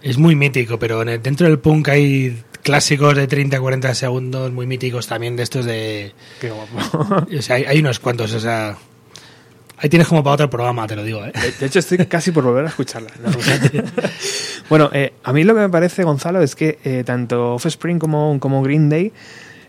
[0.04, 4.66] Es muy mítico, pero en el- dentro del punk hay clásicos de 30-40 segundos muy
[4.66, 6.12] míticos también de estos de...
[6.40, 7.26] Qué guapo.
[7.38, 8.76] O sea, hay, hay unos cuantos, o sea...
[9.76, 11.32] Ahí tienes como para otro programa, te lo digo, ¿eh?
[11.34, 13.10] De, de hecho, estoy casi por volver a escucharla.
[13.22, 13.30] ¿no?
[14.70, 18.38] bueno, eh, a mí lo que me parece, Gonzalo, es que eh, tanto Offspring como,
[18.40, 19.12] como Green Day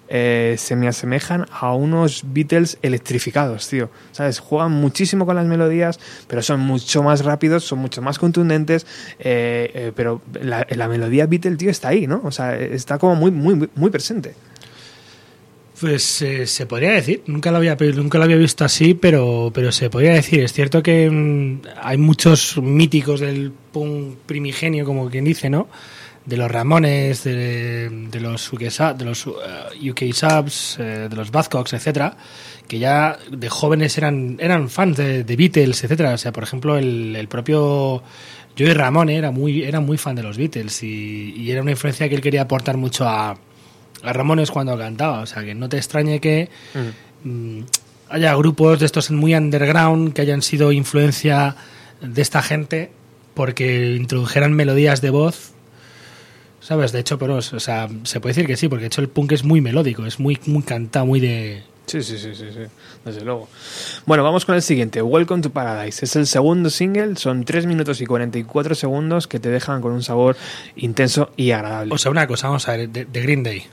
[0.08, 3.89] eh, se me asemejan a unos Beatles electrificados, tío.
[4.12, 4.39] ¿Sabes?
[4.39, 8.86] Juegan muchísimo con las melodías, pero son mucho más rápidos, son mucho más contundentes,
[9.20, 12.22] eh, eh, pero la, melodía Beatle, tío, está ahí, ¿no?
[12.24, 14.36] O sea, está como muy, muy, muy presente.
[15.80, 19.89] Pues se podría decir, nunca lo había nunca lo había visto así, pero pero se
[19.89, 20.39] podría decir.
[20.39, 25.68] Es cierto que mm, hay muchos míticos del punk primigenio, como quien dice, ¿no?
[26.26, 28.61] De los Ramones, de, de los UK,
[28.97, 32.17] de los eh, UK Subs, eh, de los Buzzcocks, etcétera,
[32.67, 36.13] que ya de jóvenes eran eran fans de, de Beatles, etcétera.
[36.13, 38.01] O sea, por ejemplo, el, el propio
[38.57, 42.09] Joey Ramone era muy era muy fan de los Beatles y, y era una influencia
[42.09, 43.38] que él quería aportar mucho a
[44.05, 45.21] a Ramones cuando cantaba.
[45.21, 46.49] O sea, que no te extrañe que
[47.23, 47.59] mm,
[48.09, 51.55] haya grupos de estos muy underground que hayan sido influencia
[52.01, 52.91] de esta gente
[53.34, 55.51] porque introdujeran melodías de voz.
[56.66, 56.91] ¿Sabes?
[56.91, 59.34] De hecho, pero, o sea, se puede decir que sí, porque de hecho el punk
[59.34, 61.61] es muy melódico, es muy, muy cantado, muy de.
[61.86, 62.61] Sí, sí, sí, sí, sí,
[63.05, 63.47] desde luego.
[64.07, 66.03] Bueno, vamos con el siguiente, Welcome to Paradise.
[66.03, 70.01] Es el segundo single, son 3 minutos y 44 segundos que te dejan con un
[70.01, 70.38] sabor
[70.76, 71.93] intenso y agradable.
[71.93, 73.68] O sea, una cosa, vamos a ver, de, de Green Day,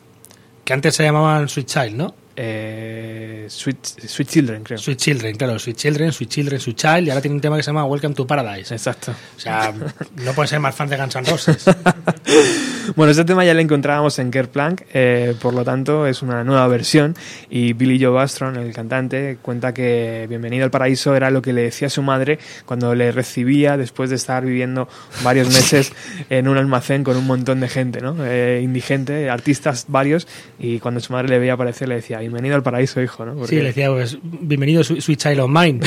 [0.62, 2.14] que antes se llamaban Sweet Child, ¿no?
[2.34, 4.78] Eh, Sweet, Sweet Children, creo.
[4.78, 7.62] Sweet Children, claro, Sweet Children, Sweet Children, Sweet Child, y ahora tiene un tema que
[7.62, 8.74] se llama Welcome to Paradise.
[8.74, 9.12] Exacto.
[9.36, 9.72] O sea,
[10.16, 11.64] no puede ser más fan de Guns N' Roses.
[12.96, 16.66] Bueno, este tema ya lo encontrábamos en Kerplunk, eh, por lo tanto es una nueva
[16.66, 17.14] versión
[17.48, 21.62] y Billy Joe Bastron, el cantante, cuenta que Bienvenido al Paraíso era lo que le
[21.62, 24.88] decía su madre cuando le recibía después de estar viviendo
[25.22, 25.92] varios meses
[26.30, 28.16] en un almacén con un montón de gente, ¿no?
[28.20, 30.26] Eh, indigente, artistas varios,
[30.58, 33.46] y cuando su madre le veía aparecer le decía Bienvenido al Paraíso, hijo, ¿no?
[33.48, 35.80] Sí, le decía, pues, bienvenido Sweet Child of Mine.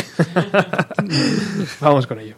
[1.80, 2.36] Vamos con ello.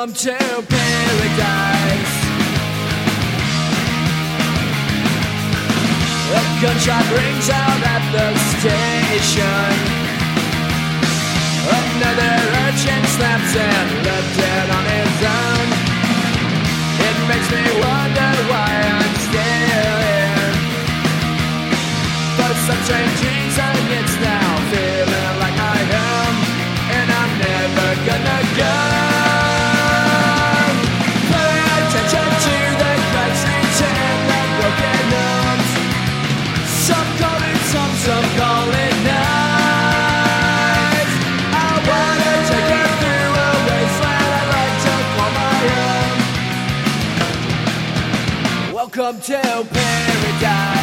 [0.00, 2.14] Welcome to paradise.
[6.32, 9.72] A gunshot rings out at the station.
[11.68, 12.32] Another
[12.64, 15.68] urchin snaps and left dead on his own.
[17.04, 18.79] It makes me wonder why
[49.12, 49.20] my own.
[49.20, 50.79] Welcome to paradise.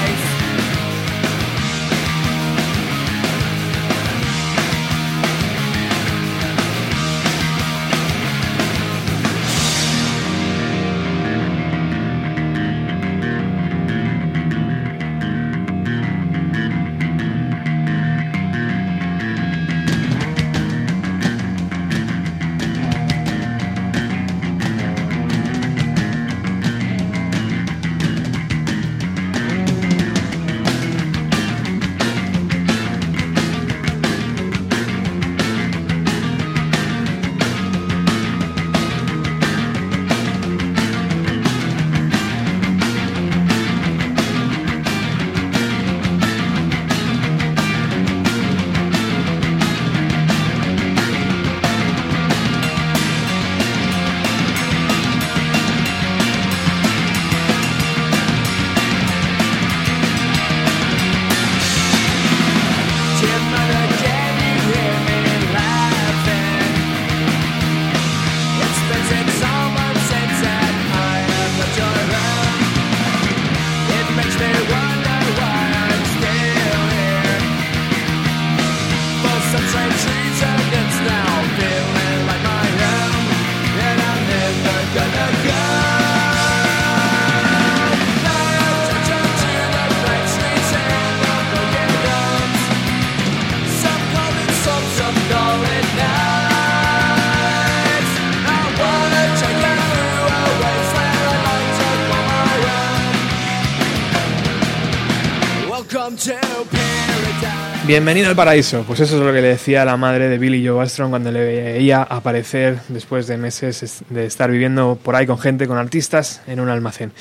[107.88, 108.84] Bienvenido al paraíso.
[108.86, 111.46] Pues eso es lo que le decía la madre de Billy Joe Armstrong cuando le
[111.46, 116.42] veía aparecer después de meses es- de estar viviendo por ahí con gente, con artistas,
[116.48, 117.14] en un almacén.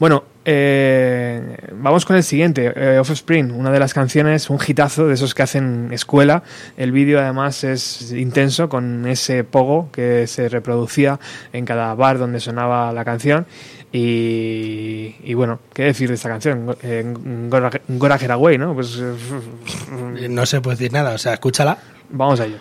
[0.00, 5.14] Bueno, eh, vamos con el siguiente, eh, Offspring, una de las canciones, un hitazo de
[5.14, 6.42] esos que hacen escuela.
[6.76, 11.18] El vídeo además es intenso con ese pogo que se reproducía
[11.52, 13.46] en cada bar donde sonaba la canción.
[13.92, 16.76] Y, y bueno, ¿qué decir de esta canción?
[16.82, 17.04] Eh,
[17.48, 18.74] Gora, Gora Get Away, ¿no?
[18.74, 21.78] Pues eh, No se puede decir nada, o sea, escúchala.
[22.10, 22.58] vamos a ello.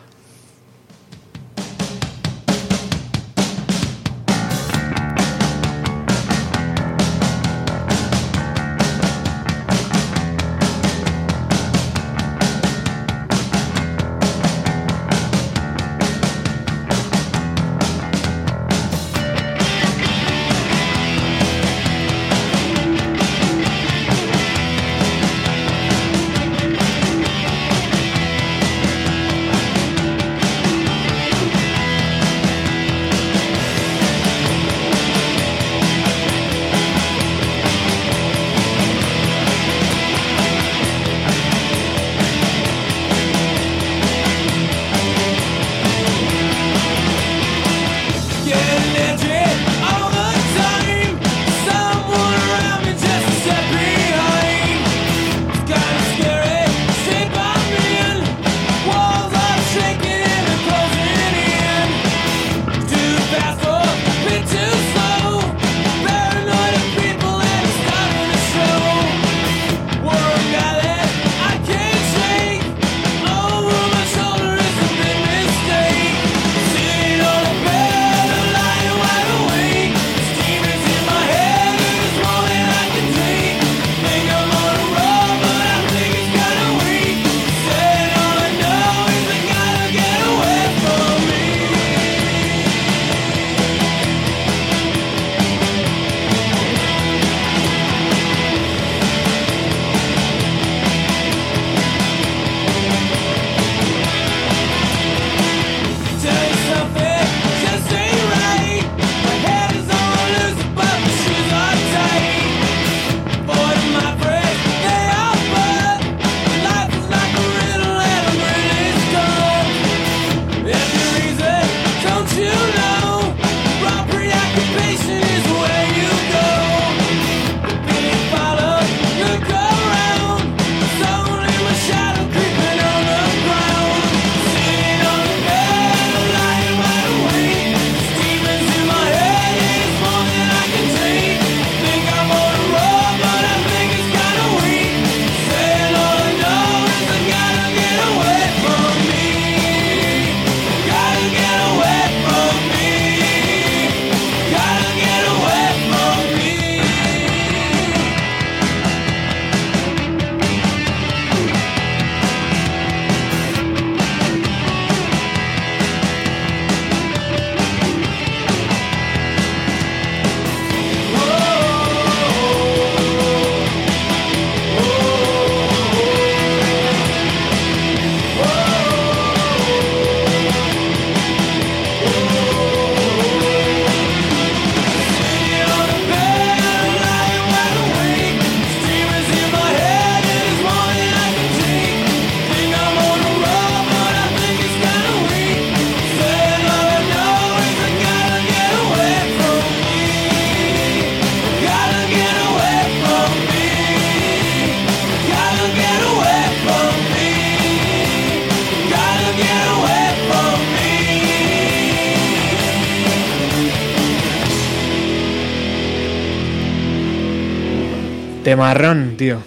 [218.48, 219.39] Temarrón, tío.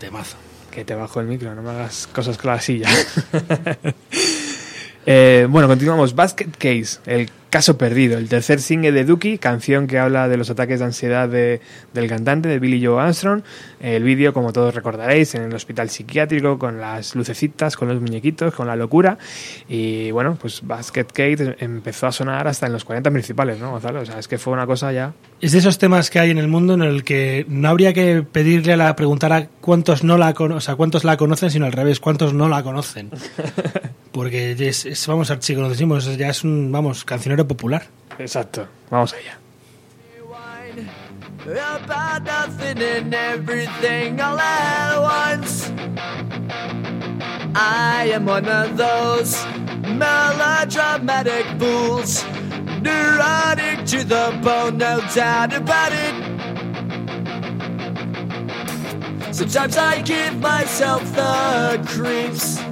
[0.00, 0.36] Temazo.
[0.72, 2.88] Que te bajo el micro, no me hagas cosas con la silla.
[5.04, 6.14] Eh, bueno, continuamos.
[6.14, 10.48] Basket Case, el caso perdido, el tercer single de Dookie, canción que habla de los
[10.48, 11.60] ataques de ansiedad de-
[11.92, 13.42] del cantante, de Billy Joe Armstrong.
[13.78, 18.54] El vídeo, como todos recordaréis, en el hospital psiquiátrico, con las lucecitas, con los muñequitos,
[18.54, 19.18] con la locura.
[19.68, 24.00] Y bueno, pues Basket Case empezó a sonar hasta en los 40 principales, ¿no, Gonzalo?
[24.00, 25.12] O sea, es que fue una cosa ya.
[25.42, 28.22] Es de esos temas que hay en el mundo en el que no habría que
[28.22, 31.72] pedirle a la preguntar a cuántos no la o sea, cuántos la conocen, sino al
[31.72, 33.10] revés, cuántos no la conocen.
[34.12, 37.86] Porque es, es, vamos, archiconocimos, ya es un, vamos, cancionero popular.
[38.18, 38.68] Exacto.
[38.90, 39.38] Vamos allá.
[41.44, 45.72] About nothing and everything all at once.
[47.54, 49.44] I am one of those
[49.82, 52.24] melodramatic fools.
[52.80, 56.14] Neurotic to the bone, no doubt about it.
[59.34, 62.71] Sometimes I give myself the creeps.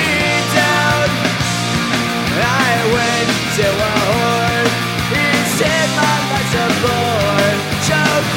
[3.61, 7.21] He said my life's a bore.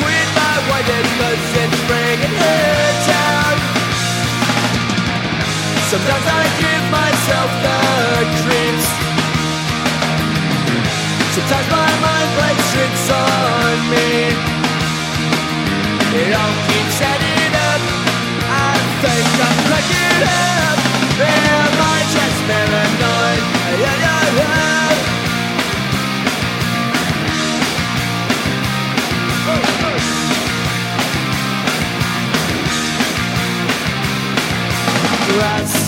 [0.04, 0.56] With my
[3.08, 3.56] down.
[5.88, 7.78] Sometimes I give myself the
[8.42, 8.88] creeps.
[11.34, 14.08] Sometimes my mind plays tricks on me.
[16.20, 17.82] It all keeps adding up.
[18.44, 20.78] I think I'm cracking up.
[21.16, 22.83] Am I just?
[35.36, 35.83] I.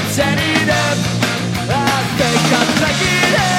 [0.00, 0.98] It all keeps adding up.
[1.68, 3.49] I think I'm cracking up.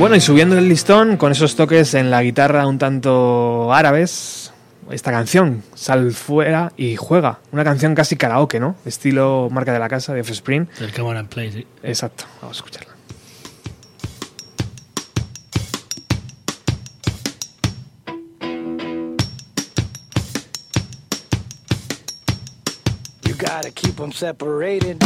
[0.00, 4.50] Bueno, y subiendo el listón con esos toques en la guitarra un tanto árabes,
[4.90, 7.40] esta canción, Sal fuera y juega.
[7.52, 8.76] Una canción casi karaoke, ¿no?
[8.86, 10.70] Estilo marca de la casa de Offspring.
[10.80, 11.66] El Come On and Play, sí.
[11.82, 12.94] Exacto, vamos a escucharla.
[23.24, 24.96] You gotta keep them separated.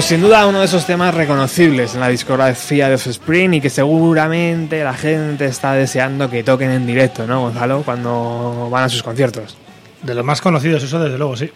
[0.00, 3.68] Pues sin duda uno de esos temas reconocibles en la discografía de Offspring y que
[3.68, 7.82] seguramente la gente está deseando que toquen en directo, ¿no, Gonzalo?
[7.82, 9.58] Cuando van a sus conciertos.
[10.02, 11.50] De los más conocidos, eso desde luego, sí.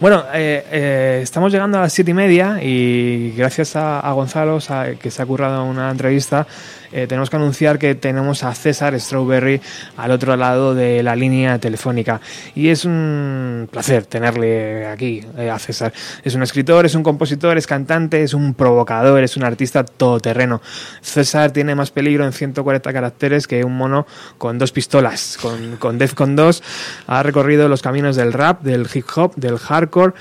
[0.00, 4.60] Bueno, eh, eh, estamos llegando a las siete y media y gracias a, a Gonzalo,
[4.98, 6.46] que se ha currado una entrevista,
[6.92, 9.60] eh, tenemos que anunciar que tenemos a César Strawberry
[9.96, 12.20] al otro lado de la línea telefónica.
[12.54, 15.92] Y es un placer tenerle aquí eh, a César.
[16.24, 20.60] Es un escritor, es un compositor, es cantante, es un provocador, es un artista todoterreno.
[21.00, 24.06] César tiene más peligro en 140 caracteres que un mono
[24.38, 25.38] con dos pistolas.
[25.40, 26.62] Con, con Defcon 2
[27.06, 30.14] ha recorrido los caminos del rap, del hip hop, del hardcore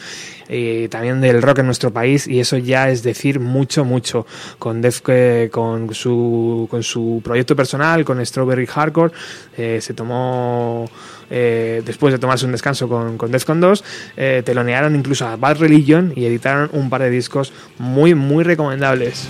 [0.50, 4.26] y también del rock en nuestro país y eso ya es decir mucho mucho.
[4.60, 9.14] Con Def eh, con su con su proyecto personal con Strawberry Hardcore
[9.58, 10.90] eh, se tomó
[11.30, 13.84] eh, después de tomarse un descanso con, con Defcon 2
[14.16, 19.28] eh, telonearon incluso a Bad Religion y editaron un par de discos muy muy recomendables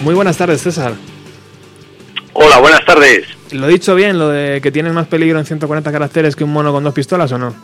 [0.00, 0.94] muy buenas tardes César
[2.32, 3.26] Hola, buenas tardes.
[3.52, 6.52] ¿Lo he dicho bien, lo de que tienes más peligro en 140 caracteres que un
[6.52, 7.54] mono con dos pistolas o no?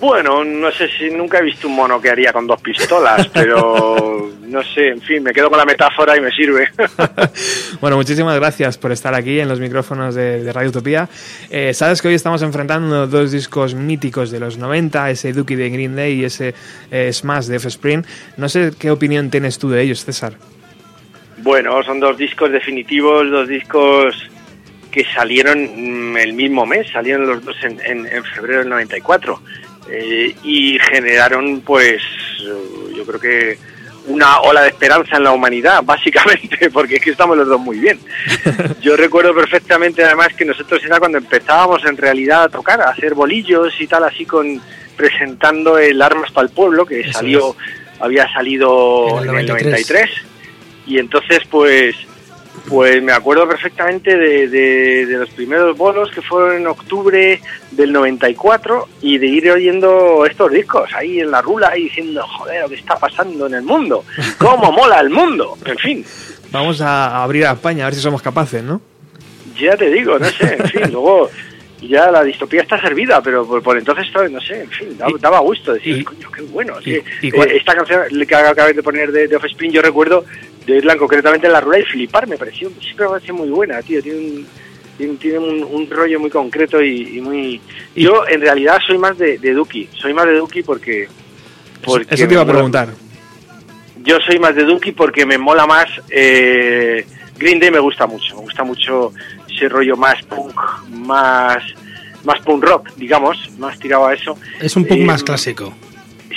[0.00, 4.30] Bueno, no sé si nunca he visto un mono que haría con dos pistolas, pero
[4.40, 6.68] no sé, en fin, me quedo con la metáfora y me sirve.
[7.80, 11.08] bueno, muchísimas gracias por estar aquí en los micrófonos de, de Radio Utopía.
[11.50, 15.68] Eh, Sabes que hoy estamos enfrentando dos discos míticos de los 90, ese Dookie de
[15.68, 16.54] Green Day y ese
[16.90, 18.04] eh, Smash de Offspring.
[18.38, 20.32] No sé qué opinión tienes tú de ellos, César.
[21.44, 24.30] Bueno, son dos discos definitivos, dos discos
[24.90, 29.40] que salieron mm, el mismo mes, salieron los dos en, en- en febrero del 94
[29.90, 32.00] eh, y generaron pues
[32.96, 33.58] yo creo que
[34.06, 37.78] una ola de esperanza en la humanidad, básicamente, porque es que estamos los dos muy
[37.78, 37.98] bien.
[38.82, 43.14] Yo recuerdo perfectamente además que nosotros era cuando empezábamos en realidad a tocar, a hacer
[43.14, 44.60] bolillos y tal, así con
[44.96, 48.00] presentando el Armas para el Pueblo, que Eso salió, es.
[48.00, 50.10] había salido En en el el 93.
[50.84, 51.94] 93 y entonces pues
[52.68, 57.40] pues me acuerdo perfectamente de, de- de los primeros bolos que fueron en octubre
[57.72, 62.62] del 94 y de ir oyendo estos discos ahí en la rula y diciendo joder
[62.62, 64.04] lo que está pasando en el mundo
[64.38, 66.04] cómo mola el mundo en fin
[66.52, 68.80] Vamos a abrir a España a ver si somos capaces, ¿no?
[69.58, 71.28] ya te digo no sé en fin luego
[71.88, 75.40] ya la distopía está servida pero por, por entonces no sé en fin daba, daba
[75.40, 77.02] gusto decir y- coño qué bueno y- sí.
[77.22, 80.24] y cuál- Eh, esta canción que acabé de poner de, de Offspring yo recuerdo
[80.66, 83.82] de oírla concretamente en la rula y flipar me pareció siempre me pareció muy buena
[83.82, 84.46] tío tiene un
[84.96, 87.60] tiene, tiene un, un rollo muy concreto y, muy
[87.96, 91.08] yo en realidad soy más de, de Duki soy más de Duki porque
[91.84, 92.88] porque Eso te iba a mola- preguntar.
[94.04, 97.04] yo soy más de Duki porque me mola más eh,
[97.36, 99.12] Green Day me gusta mucho me gusta mucho
[99.54, 100.54] ese rollo más punk
[100.90, 101.58] más
[102.24, 105.72] más punk rock digamos más tirado a eso Es un poco Eh, más clásico.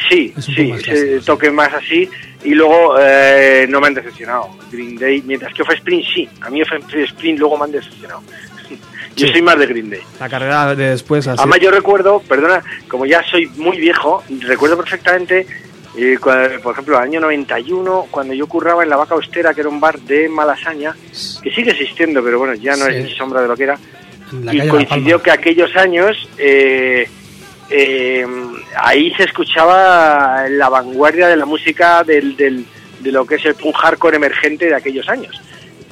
[0.09, 1.25] Sí, Es un sí, más ese clásico, sí.
[1.25, 2.09] toque más así.
[2.43, 4.49] Y luego eh, no me han decepcionado.
[4.71, 6.29] Green Day, mientras que Offspring sí.
[6.41, 8.21] A mí Offspring luego me han decepcionado.
[9.15, 10.01] Yo soy más de Green Day.
[10.19, 11.39] La carrera de después así.
[11.39, 15.47] Además yo recuerdo, perdona, como ya soy muy viejo, recuerdo perfectamente,
[16.19, 19.69] cua- por ejemplo, el año 91, cuando yo curraba en La Vaca Austera, que era
[19.69, 20.95] un bar de Malasaña,
[21.41, 22.91] que sigue existiendo, pero bueno, ya no Sí.
[22.93, 23.77] es ni sombra de lo que era
[24.51, 27.07] y coincidió que aquellos años eh,
[27.69, 28.25] eh,
[28.77, 32.65] ahí se escuchaba la vanguardia de la música del, del-
[32.99, 35.39] de lo que es el punk hardcore emergente de aquellos años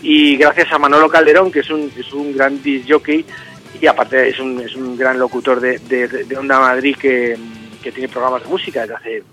[0.01, 3.23] y gracias a Manolo Calderón que es un, es un gran disc jockey
[3.81, 7.37] y aparte es un, es un gran locutor de, de, de Onda Madrid que,
[7.83, 9.23] que tiene programas de música desde hace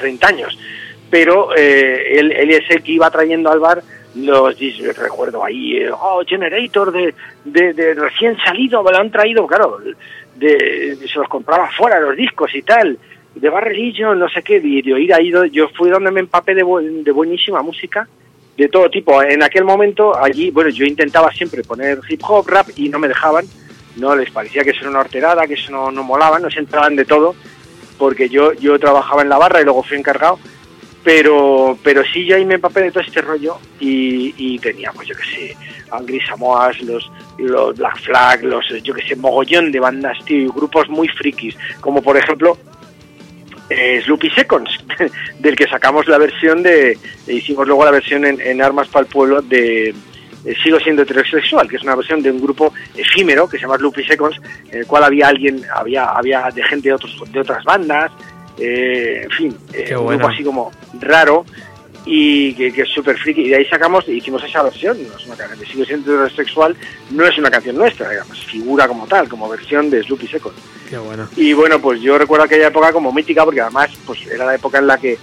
[0.00, 0.58] 30 años.
[1.10, 3.82] Pero eh, él, él es el que iba trayendo al bar
[4.14, 4.56] los
[4.96, 9.78] recuerdo ahí eh, oh Generator de, de, de recién salido me lo han traído claro
[10.34, 12.98] de, se los compraba fuera los discos y tal
[13.34, 16.54] de Bar Religion no sé qué y de oír ahí yo fui donde me empapé
[16.54, 16.64] de,
[17.04, 18.08] de buenísima música
[18.56, 19.22] de todo tipo.
[19.22, 23.08] En aquel momento allí bueno yo intentaba siempre poner hip hop rap y no me
[23.08, 23.44] dejaban
[23.96, 26.96] no les parecía que eso era una horterada que eso no, no molaba nos entraban
[26.96, 27.34] de todo
[28.00, 30.38] porque yo yo trabajaba en la barra y luego fui encargado
[31.04, 35.06] pero pero sí yo ahí me empapé de todo este rollo y, y tenía pues
[35.06, 35.56] yo que sé
[35.90, 40.48] Angry Samoas los los Black Flag los yo que sé mogollón de bandas tío y
[40.48, 42.56] grupos muy frikis como por ejemplo
[43.68, 44.70] eh, Sloopy Seconds
[45.38, 46.98] del que sacamos la versión de
[47.28, 49.94] hicimos luego la versión en Armas para el Pueblo de
[50.44, 53.76] eh, Sigo siendo heterosexual, que es una versión de un grupo efímero que se llama
[53.76, 57.64] Sloopy Seconds, en el cual había alguien, había, había de gente de, otros, de otras
[57.64, 58.10] bandas,
[58.58, 60.70] eh, en fin, eh, un grupo así como
[61.00, 61.44] raro
[62.04, 63.42] y que, que es súper friki.
[63.42, 64.96] Y de ahí sacamos y hicimos esa versión.
[65.02, 66.76] No es una canción Sigo siendo heterosexual,
[67.10, 70.58] no es una canción nuestra, digamos, figura como tal, como versión de Sloopy Seconds.
[70.88, 71.28] Qué bueno.
[71.36, 74.78] Y bueno, pues yo recuerdo aquella época como mítica porque además pues era la época
[74.78, 75.18] en la que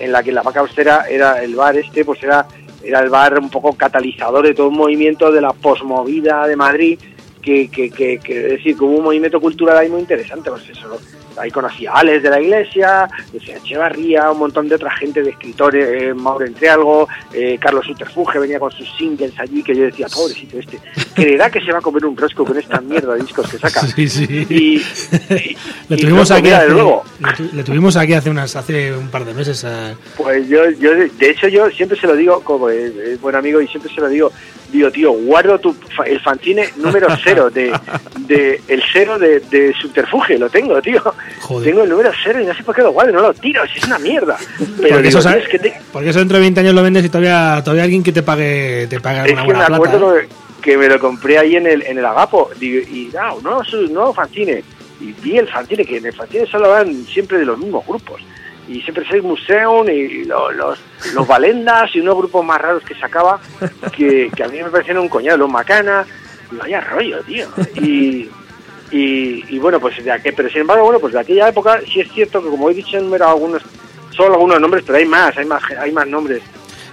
[0.00, 2.46] en la que la vaca austera era el bar este, pues era
[2.84, 6.98] era el bar un poco catalizador de todo un movimiento de la posmovida de Madrid
[7.42, 10.68] que, que, que, que es decir, que hubo un movimiento cultural ahí muy interesante, pues
[10.70, 10.98] eso,
[11.36, 15.30] ahí conocí a Alex de la Iglesia, de Echevarría, un montón de otra gente, de
[15.30, 20.06] escritores, eh, Mauro Entrealgo, eh, Carlos Uterfuge venía con sus singles allí, que yo decía,
[20.08, 20.78] pobrecito este,
[21.14, 23.80] creerá que se va a comer un rosco con esta mierda de discos que saca.
[23.86, 24.46] Sí, sí.
[24.48, 25.56] Y, y-
[25.88, 29.24] Le tuvimos, aquí hace, luego, le, tu- le tuvimos aquí hace unas hace un par
[29.24, 29.64] de meses.
[29.64, 33.34] a- Pues yo, yo, de hecho, yo siempre se lo digo, como es, es buen
[33.36, 34.32] amigo, y siempre se lo digo,
[34.74, 37.72] digo, tío, guardo tu, fa- el fanzine número cero, de,
[38.26, 41.02] de el cero de, de subterfuge, lo tengo, tío.
[41.40, 41.70] Joder.
[41.70, 43.78] Tengo el número cero y no sé por qué lo guardo, no lo tiro, si
[43.78, 44.36] es una mierda.
[44.58, 44.66] Pero
[44.96, 47.04] porque, digo, eso, tío, es que, te- porque eso dentro de 20 años lo vendes
[47.04, 49.76] y todavía, todavía alguien que te pague, te pague es una que buena me plata.
[49.76, 50.28] acuerdo ¿eh?
[50.60, 53.64] que, que me lo compré ahí en el, en el Agapo, digo, y no, no,
[53.64, 54.62] su- no fanzine.
[55.00, 58.20] Y vi el fanzine, que en el fanzine solo van siempre de los mismos grupos.
[58.68, 60.78] Y siempre es Museum y lo- los,
[61.14, 63.38] los Valendas y unos grupos más raros que sacaba
[63.96, 66.04] que, que a mí me parecían un coñado, los Macana.
[66.50, 67.46] Y vaya rollo, tío.
[67.76, 68.28] Y,
[68.90, 72.00] y, y bueno, pues de aquel, pero sin embargo, bueno, pues de aquella época sí
[72.00, 73.62] es cierto que como he dicho, enumerado algunos,
[74.10, 76.42] solo algunos nombres, pero hay más, hay más, hay más nombres.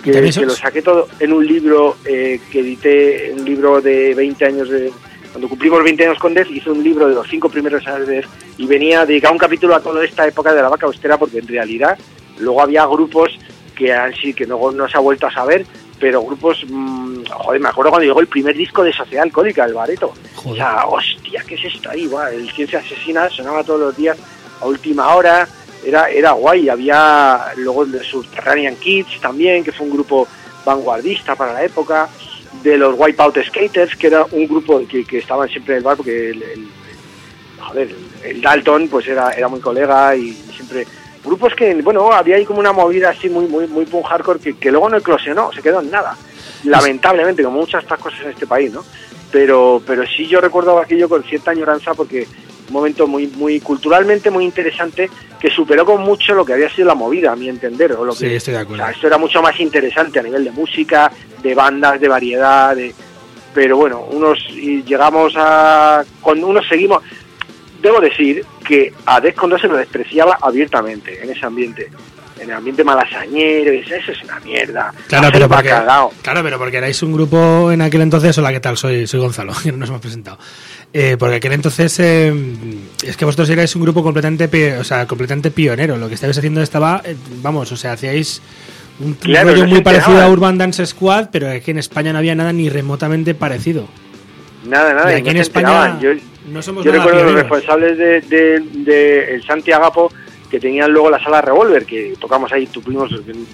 [0.03, 4.45] Que, que lo saqué todo en un libro eh, que edité, un libro de 20
[4.45, 4.91] años de...
[5.31, 8.25] Cuando cumplimos 20 años con Def, hice un libro de los cinco primeros años de
[8.57, 11.47] y venía dedicado un capítulo a toda esta época de la vaca austera porque en
[11.47, 11.97] realidad
[12.39, 13.31] luego había grupos
[13.75, 15.65] que han sí que luego no se ha vuelto a saber,
[15.99, 19.73] pero grupos, mm, joder, me acuerdo cuando llegó el primer disco de Sociedad Alcohólica, el
[19.73, 20.13] Bareto.
[20.35, 20.57] O Joder.
[20.57, 22.07] sea, hostia, ¿qué es esto ahí?
[22.07, 24.17] Buah, el Ciencia Asesina sonaba todos los días
[24.59, 25.47] a última hora,
[25.83, 26.69] era, era guay.
[26.69, 30.27] Había luego el de Subterranean Kids también, que fue un grupo
[30.65, 32.07] vanguardista para la época,
[32.63, 35.97] de los Wipeout Skaters, que era un grupo que, que estaban siempre en el bar
[35.97, 36.67] porque el, el-
[37.59, 40.85] joder, el Dalton pues era, era muy colega y siempre
[41.23, 44.53] grupos que bueno había ahí como una movida así muy muy muy punk hardcore que,
[44.57, 46.17] que luego no eclosionó se quedó en nada.
[46.63, 48.83] Lamentablemente como muchas otras cosas en este país no
[49.31, 52.27] pero pero sí yo recuerdo aquello con cierta añoranza porque
[52.71, 55.09] un momento muy muy culturalmente muy interesante
[55.39, 58.13] que superó con mucho lo que había sido la movida a mi entender o lo
[58.13, 58.83] Sí, que estoy de o acuerdo.
[58.83, 61.11] sea, esto era mucho más interesante a nivel de música
[61.43, 62.95] de bandas de variedad de
[63.53, 67.03] pero bueno unos y llegamos a con unos seguimos
[67.81, 71.89] debo decir que a Descondo se lo despreciaba abiertamente en ese ambiente
[72.41, 76.11] en el ambiente malasañero y eso eso es una mierda Claro, pero porque, bacalao.
[76.21, 78.37] claro, pero porque erais un grupo en aquel entonces.
[78.37, 78.77] Hola, ¿qué tal?
[78.77, 80.37] Soy, soy Gonzalo, que no nos hemos presentado.
[80.93, 82.33] Eh, porque aquel entonces eh,
[83.05, 85.97] es que vosotros erais un grupo completamente, o sea, completamente pionero.
[85.97, 88.41] Lo que estabais haciendo estaba, eh, vamos, o sea, hacíais
[88.99, 90.27] un Claro, rollo no muy parecido a.
[90.29, 93.87] Urban Dance Squad, pero es que en España no había nada ni remotamente parecido.
[94.65, 96.09] nada nada y aquí no en España yo,
[96.51, 97.49] no somos yo nada recuerdo los pioneros.
[97.49, 100.11] responsables de, de, de el Santi Agapo
[100.51, 103.09] que tenían luego la sala Revolver que tocamos ahí tuvimos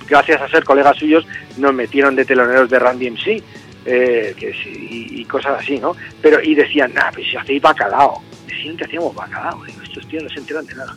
[0.10, 1.28] gracias a ser colegas suyos
[1.58, 3.44] nos metieron de teloneros de Randy MC
[3.86, 8.24] eh, que y, y cosas así no pero y decían nah pues si hacéis bacalao
[8.48, 10.96] decían que hacíamos bacalao digo estos tíos no se enteran de nada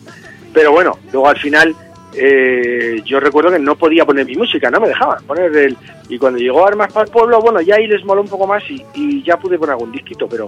[0.55, 1.77] pero bueno luego al final
[2.15, 5.77] eh, yo recuerdo que no podía poner mi música, no me dejaban poner el...
[6.09, 8.69] Y cuando llegó Armas para el Pueblo, bueno, ya ahí les moló un poco más
[8.69, 10.47] y, y ya pude poner algún disquito, pero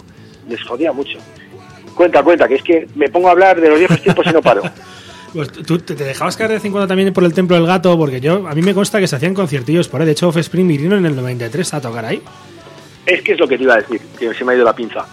[0.49, 1.19] les jodía mucho.
[1.95, 4.43] Cuenta, cuenta, que es que me pongo a hablar de los viejos tiempos y no
[4.43, 4.63] paro.
[5.33, 7.97] Pues tú te dejabas caer de vez en cuando también por el Templo del Gato,
[7.97, 10.07] porque yo a mí me consta que se hacían conciertillos por ahí.
[10.07, 12.21] De hecho, Offspring vinieron en el 93 a tocar ahí.
[13.07, 14.75] Es que es lo que te iba a decir, que se me ha ido la
[14.77, 15.07] pinza.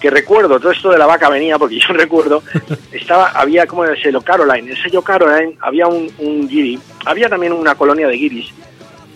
[0.00, 2.42] Que recuerdo, todo esto de la vaca venía, porque yo recuerdo,
[2.90, 7.74] estaba, había como el sello Caroline, el sello Caroline, había un, un había también una
[7.74, 8.46] colonia de guiris,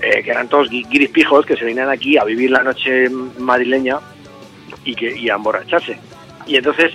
[0.02, 3.08] eh, que eran todos gui- guiris pijos, que se venían aquí a vivir la noche
[3.38, 3.98] madrileña
[4.84, 5.98] y, que, y a emborracharse.
[6.46, 6.92] Y entonces,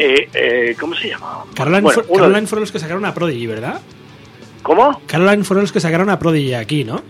[0.00, 1.44] eh, eh, ¿cómo se llama?
[1.54, 3.80] Caroline, Bueno, fue- uno de- Caroline fueron los que sacaron a Prodigy, ¿verdad?
[4.62, 5.00] ¿Cómo?
[5.06, 7.02] Caroline fueron los que sacaron a Prodigy aquí, ¿no?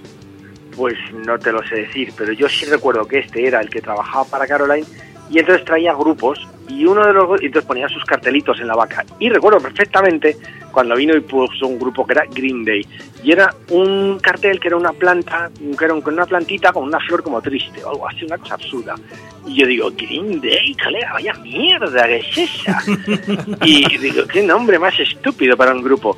[0.77, 0.95] Pues
[1.27, 4.25] no te lo sé decir, pero yo sí recuerdo que este era el que trabajaba
[4.25, 4.87] para Caroline
[5.31, 8.75] y entonces traía grupos y uno de los y entonces ponía sus cartelitos en la
[8.75, 9.05] vaca.
[9.19, 10.37] Y recuerdo perfectamente
[10.71, 12.87] cuando vino y puso un grupo que era Green Day.
[13.23, 17.23] Y era un cartel que era una planta que era una plantita con una flor
[17.23, 18.95] como triste o algo así una cosa absurda.
[19.47, 22.83] Y yo digo Green Day colega vaya mierda que es esa
[23.65, 26.17] y digo qué nombre más estúpido para un grupo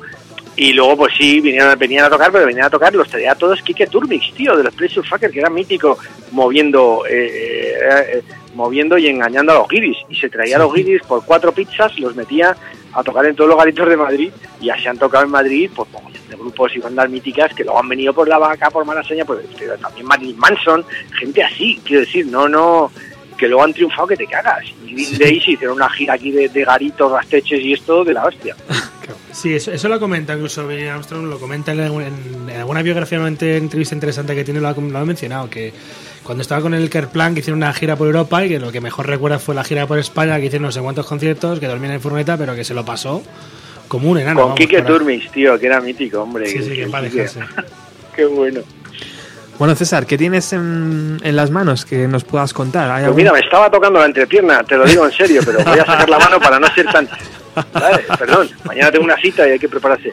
[0.55, 3.35] y luego, pues sí, vinieron, venían a tocar, pero venían a tocar, los traía a
[3.35, 5.97] todos Kike Turmix, tío, de los Pleasure Fucker, que era mítico,
[6.31, 8.23] moviendo eh, eh,
[8.53, 9.97] moviendo y engañando a los guiris.
[10.09, 12.55] Y se traía a los guiris por cuatro pizzas, los metía
[12.93, 14.31] a tocar en todos los garitos de Madrid,
[14.61, 17.79] y así han tocado en Madrid, pues, mogollón de grupos y bandas míticas que luego
[17.79, 20.85] han venido por la vaca, por Malaseña, pues, pero también Marilyn Manson,
[21.17, 22.91] gente así, quiero decir, no, no,
[23.35, 24.63] que luego han triunfado que te cagas.
[24.85, 28.13] Y Green Day se hicieron una gira aquí de, de garitos, rasteches y esto de
[28.13, 28.55] la hostia.
[29.43, 33.19] Sí, eso, eso lo comenta incluso Billy Armstrong, lo comenta en, en- en alguna biografía,
[33.19, 35.73] una entrevista interesante que tiene, lo ha, lo ha mencionado, que
[36.23, 38.79] cuando estaba con el Kerplan, que hicieron una gira por Europa y que lo que
[38.79, 41.91] mejor recuerda fue la gira por España, que hicieron no sé cuántos conciertos, que dormían
[41.93, 43.21] en furgoneta, pero que se lo pasó
[43.89, 44.39] como un enano.
[44.39, 46.47] Con vamos, Kike para- Turmix, tío, que era mítico, hombre.
[46.47, 47.41] Sí, sí, que dejarse.
[48.15, 48.61] Qué bueno.
[49.59, 52.85] Bueno, César, ¿qué tienes en, en las manos que nos puedas contar?
[52.89, 55.59] ¿Hay Pues algún- mira, me estaba tocando la entrepierna, te lo digo en serio, pero
[55.63, 57.07] voy a sacar la mano para no ser tan...
[57.71, 57.99] ¿sabes?
[58.17, 60.11] Perdón, mañana tengo una cita y hay que prepararse.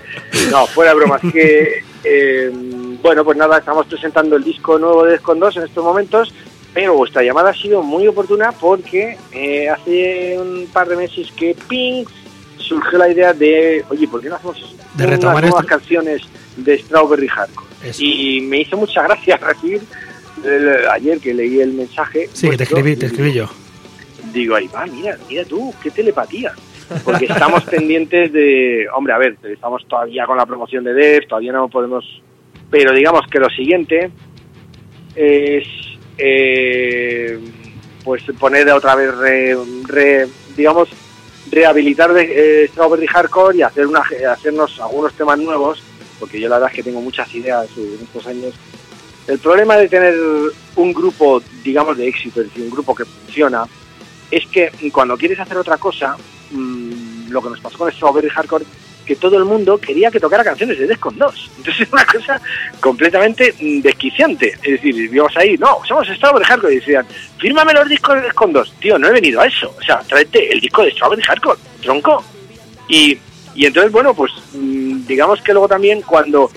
[0.50, 1.82] No, fuera de bromas, que...
[2.04, 2.50] eh,
[3.02, 6.34] bueno, pues nada, estamos presentando el disco nuevo de Descon 2 en estos momentos,
[6.74, 11.56] pero vuestra llamada ha sido muy oportuna porque eh, hace un par de meses que
[11.66, 12.04] ping
[12.58, 15.66] surgió la idea de, oye, ¿por qué no hacemos De unas nuevas esto.
[15.66, 16.22] canciones
[16.58, 17.69] de Strawberry Hardcore?
[17.84, 18.00] Eso.
[18.02, 19.80] Y me hizo mucha gracia recibir
[20.44, 22.28] el- ayer que leí el mensaje.
[22.32, 23.48] Sí, que te escribí, te escribí yo.
[24.32, 26.52] Digo, ahí va, mira, mira tú, qué telepatía.
[27.04, 31.52] Porque estamos pendientes de, hombre, a ver, estamos todavía con la promoción de Dev, todavía
[31.52, 32.04] no podemos,
[32.70, 34.10] pero digamos que lo siguiente
[35.16, 35.64] es,
[36.18, 37.38] eh,
[38.04, 39.56] pues poner otra vez, re-
[39.86, 40.88] re- digamos,
[41.50, 45.82] rehabilitar de, eh, Strawberry Hardcore y hacer una, hacernos algunos temas nuevos,
[46.20, 48.54] porque yo la verdad es que tengo muchas ideas en estos años.
[49.26, 50.14] El problema de tener
[50.76, 53.64] un grupo, digamos, de éxito, es decir, un grupo que funciona,
[54.30, 56.16] es que cuando quieres hacer otra cosa,
[56.50, 58.64] mm, lo que nos pasó con Strawberry Hardcore,
[59.04, 61.50] que todo el mundo quería que tocara canciones de Descon 2.
[61.58, 62.40] Entonces es una cosa
[62.78, 64.52] completamente mm, desquiciante.
[64.62, 67.06] Es decir, íbamos ahí, no, somos Strawberry Hardcore, y decían,
[67.38, 68.74] fírmame los discos de Descon 2.
[68.78, 69.74] Tío, no he venido a eso.
[69.76, 72.24] O sea, tráete el disco de Strawberry Hardcore, tronco.
[72.88, 73.18] Y,
[73.60, 76.50] y entonces, bueno, pues mm, digamos que luego también cuando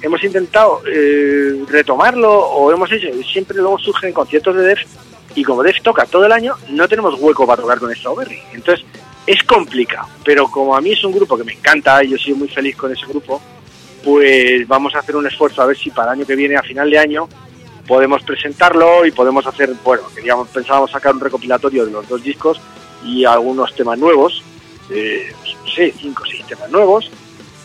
[0.00, 4.78] hemos intentado eh, retomarlo o hemos hecho, siempre luego surgen conciertos de Def
[5.34, 8.38] y como Def toca todo el año, no tenemos hueco para tocar con Strawberry.
[8.52, 8.86] Entonces,
[9.26, 12.34] es complicado, pero como a mí es un grupo que me encanta y yo soy
[12.34, 13.42] muy feliz con ese grupo,
[14.04, 16.62] pues vamos a hacer un esfuerzo a ver si para el año que viene, a
[16.62, 17.28] final de año,
[17.84, 22.60] podemos presentarlo y podemos hacer, bueno, queríamos, pensábamos sacar un recopilatorio de los dos discos
[23.04, 24.40] y algunos temas nuevos,
[24.90, 25.32] eh,
[25.64, 27.10] no sé, cinco o seis temas nuevos,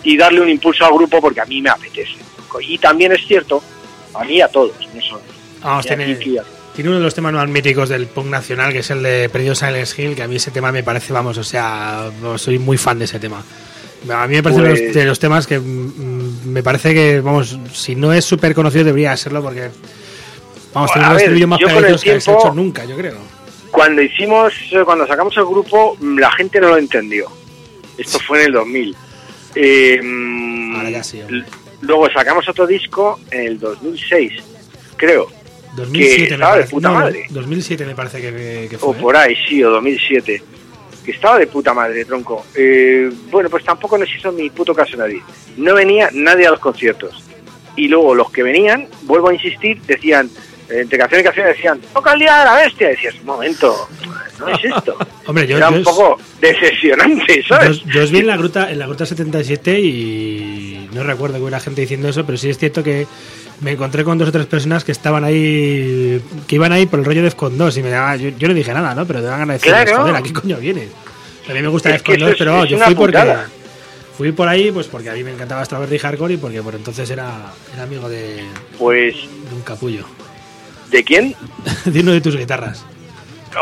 [0.04, 2.18] y darle un impulso al grupo porque a mí me apetece.
[2.62, 3.62] Y también es cierto,
[4.14, 5.22] a mí a todos, no solo.
[5.62, 6.18] Vamos, tiene,
[6.90, 10.02] uno de los temas más míticos del punk nacional, que es el de Perdido Silence
[10.02, 13.06] Hill, que a mí ese tema me parece, vamos, o sea, soy muy fan de
[13.06, 13.44] ese tema.
[14.10, 17.20] A mí me parece Pues- de los, de los temas que mm, me parece que,
[17.20, 19.70] vamos, si no es súper conocido debería serlo porque,
[20.74, 23.18] vamos, A tiene unos ver, más pegadizos que se ha hecho nunca, yo creo.
[23.72, 24.54] Cuando hicimos,
[24.86, 27.30] cuando sacamos el grupo, mm, la gente no lo entendió.
[28.00, 28.96] Esto fue en el 2000.
[29.56, 30.00] Eh,
[30.76, 31.22] Ahora ya sí,
[31.82, 34.34] luego sacamos otro disco en el 2006,
[34.96, 35.28] creo.
[35.76, 36.72] 2007 me estaba de parece.
[36.72, 37.26] puta no, madre.
[37.30, 38.98] 2007 me parece que, que O fue.
[38.98, 39.02] ¿eh?
[39.02, 40.44] por ahí, sí, o 2007.
[41.06, 42.46] Que estaba de puta madre, tronco.
[42.56, 45.22] Eh, bueno, pues tampoco nos hizo ni puto caso nadie.
[45.58, 47.24] No venía nadie a los conciertos.
[47.76, 50.30] Y luego los que venían, vuelvo a insistir, decían,
[50.70, 52.88] entre canción y canción decían, toca el día de la bestia.
[52.88, 53.88] Y decías, un momento,
[54.40, 54.96] no es esto.
[55.26, 57.80] Hombre, yo, Era yo un es- poco decepcionante, ¿sabes?
[57.86, 61.42] Yo, yo os vi en la gruta, en la gruta 77 y no recuerdo que
[61.42, 63.08] hubiera gente diciendo eso, pero sí es cierto que
[63.62, 67.06] me encontré con dos o tres personas que estaban ahí, que iban ahí por el
[67.06, 69.06] rollo de Defcon 2 y me daba, yo, yo no dije nada, ¿no?
[69.06, 69.98] Pero te van a decir, Claro.
[69.98, 70.90] joder, ¿a qué coño vienes?
[71.50, 73.34] A mí me gusta Defcon que eso 2, es- pero vamos, yo fui porque
[74.18, 77.10] fui por ahí pues porque a mí me encantaba Strawberry Hardcore y porque por entonces
[77.10, 78.44] era, era amigo de,
[78.78, 79.16] Pues,
[79.50, 80.06] de un capullo,
[80.90, 81.36] ¿de quién?
[81.86, 82.84] de uno de tus guitarras.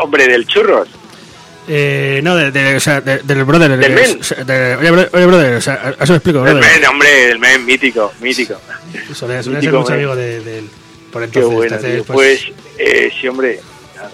[0.00, 0.88] Hombre, del churros.
[1.70, 3.76] Eh, no, de, de- o sea, de- del brother.
[3.76, 4.78] ¿Del de- men?
[4.80, 6.64] oye, bro- oye, brother, o sea, eso me explico, El brother.
[6.80, 8.58] men, hombre, el men, mítico, mítico.
[9.14, 10.70] Solía, solía ser mucho amigo de, él.
[11.12, 12.04] Por Qué entonces, bueno, entonces, tío.
[12.14, 13.60] pues, Pues, eh, sí, hombre,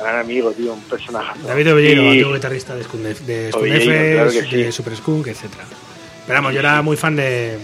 [0.00, 1.38] gran amigo, tío, un personaje.
[1.46, 4.72] David Ovellino, Y- antiguo guitarrista de Skundef, de claro de.
[4.72, 5.64] Super Skunk, etcétera.
[6.26, 7.58] Pero vamos, yo era muy fan de,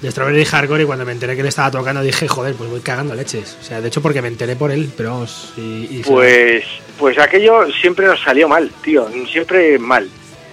[0.00, 2.80] de Strawberry Hardcore y cuando me enteré que le estaba tocando dije, joder, pues voy
[2.80, 3.56] cagando leches.
[3.60, 5.54] O sea, de hecho porque me enteré por él, pero vamos,
[6.04, 6.64] Pues,
[6.98, 10.08] pues aquello siempre nos salió mal, tío, siempre mal.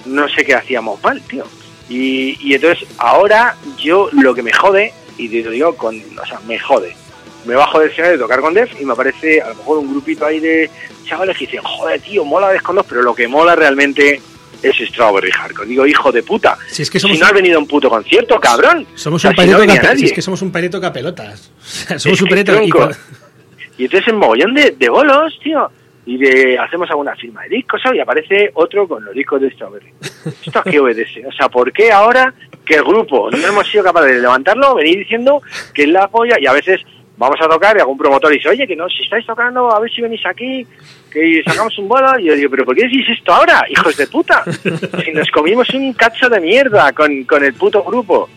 [0.05, 1.45] No sé qué hacíamos mal, tío.
[1.89, 6.25] Y, y entonces ahora yo lo que me jode, y te lo digo con, o
[6.25, 6.95] sea, me jode.
[7.45, 9.91] Me bajo del escenario de tocar con Def y me aparece a lo mejor un
[9.91, 10.69] grupito ahí de
[11.05, 14.21] chavales que dicen, joder, tío, mola Def con Def, pero lo que mola realmente
[14.63, 15.67] es Strawberry Hardcore.
[15.67, 16.57] Digo, hijo de puta.
[16.67, 18.85] Si es que somos si no un- has venido a un puto concierto, cabrón.
[18.95, 21.51] somos un no pareto venía cape- si es que somos un pareto capelotas.
[21.61, 22.95] Somos Es un que pareto y cuando-
[23.77, 25.69] Y entonces en mogollón de, de bolos, tío.
[26.05, 27.97] Y de hacemos alguna firma de discos, ¿sabes?
[27.97, 29.93] Y aparece otro con los discos de Strawberry.
[30.45, 31.25] ¿Esto a qué obedece?
[31.25, 32.33] O sea, ¿por qué ahora
[32.65, 35.41] que el grupo no hemos sido capaces de levantarlo, venir diciendo
[35.73, 36.35] que es la polla?
[36.41, 36.81] Y a veces
[37.15, 39.89] vamos a tocar y algún promotor dice, oye, que no, si estáis tocando, a ver
[39.93, 40.67] si venís aquí,
[41.13, 42.19] que sacamos un bolo.
[42.19, 44.43] Y yo digo, ¿pero por qué decís esto ahora, hijos de puta?
[45.05, 48.27] Si nos comimos un cacho de mierda con, con el puto grupo.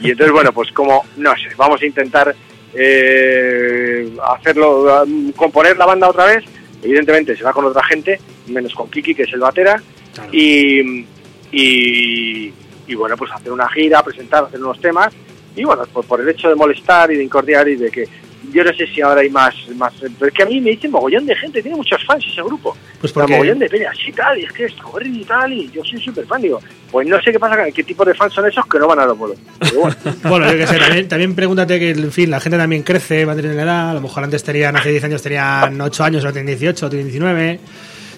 [0.00, 2.34] Y entonces, bueno, pues como, no sé, vamos a intentar
[2.74, 5.04] eh, hacerlo,
[5.34, 6.44] componer la banda otra vez.
[6.82, 9.82] Evidentemente será con otra gente, menos con Kiki, que es el batera.
[10.14, 10.30] Claro.
[10.32, 11.06] Y,
[11.52, 12.52] y,
[12.86, 15.12] y bueno, pues hacer una gira, presentar, hacer unos temas.
[15.56, 18.08] Y bueno, por, por el hecho de molestar y de incordiar y de que
[18.52, 20.90] yo no sé si ahora hay más, más pero es que a mí me dicen
[20.90, 22.76] mogollón de gente, tiene muchos fans ese grupo.
[23.00, 25.70] Pues porque- mogollón de peñas y tal, y es que es Strawberry y tal, y
[25.70, 26.60] yo soy súper fan, digo,
[26.90, 29.06] pues no sé qué pasa, qué tipo de fans son esos que no van a
[29.06, 29.38] los bolos.
[29.58, 32.82] Pero bueno, Bueno, yo qué sé, también, también pregúntate que, en fin, la gente también
[32.82, 36.04] crece, va a tener edad, a lo mejor antes tenían, hace 10 años tenían 8
[36.04, 37.60] años, ahora tienen 18, tienen 19,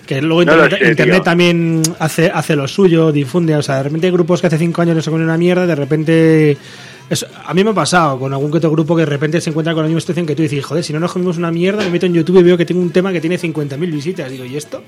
[0.07, 1.23] que luego No Internet, sé, internet tío.
[1.23, 4.83] también hace, hace lo suyo, difunde, o sea, de repente hay grupos que hace 5
[4.83, 6.57] años no se comen una mierda, de repente...
[7.13, 9.51] eso- a mí me ha pasado con algún que otro grupo que de repente se
[9.51, 11.51] encuentra con la misma situación que tú y dices, joder, si no nos comimos una
[11.51, 14.31] mierda, me meto en YouTube y veo que tengo un tema que tiene 50.000 visitas.
[14.31, 14.83] Digo, ¿y esto?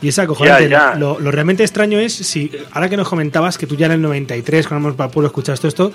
[0.00, 0.68] Y es acojonante.
[0.96, 4.02] Lo, lo realmente extraño es si, ahora que nos comentabas que tú ya en el
[4.02, 5.90] 93, cuando hemos para el pueblo escuchaste esto,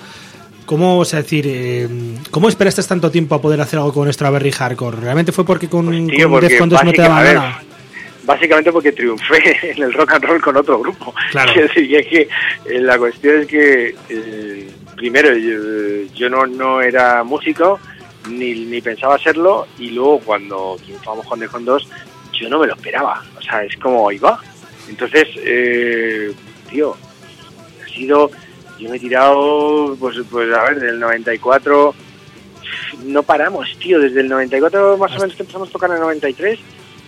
[0.66, 1.88] ¿cómo, o sea, decir, eh,
[2.30, 4.98] ¿cómo esperaste tanto tiempo a poder hacer algo con Strawberry Hardcore?
[5.00, 7.34] ¿Realmente fue porque con, Pues, tío, con porque Deftones no te básica- daban a ver,
[7.36, 7.62] nada?
[8.24, 11.14] Básicamente porque triunfé en el rock and roll con otro grupo.
[11.30, 11.52] Claro.
[11.56, 12.28] Es decir, y es que
[12.66, 17.78] eh, la cuestión es que, eh, primero, yo, yo no, no era músico,
[18.28, 21.88] ni, ni pensaba serlo, y luego cuando triunfamos con Decon 2,
[22.32, 23.22] yo no me lo esperaba.
[23.38, 24.40] O sea, es como, ahí va.
[24.88, 26.32] Entonces, eh,
[26.70, 26.96] tío,
[27.82, 28.30] ha sido,
[28.78, 31.94] yo me he tirado, pues, pues a ver, del 94
[33.04, 36.02] no paramos, tío, desde el 94 más o menos que empezamos a tocar en el
[36.02, 36.58] 93,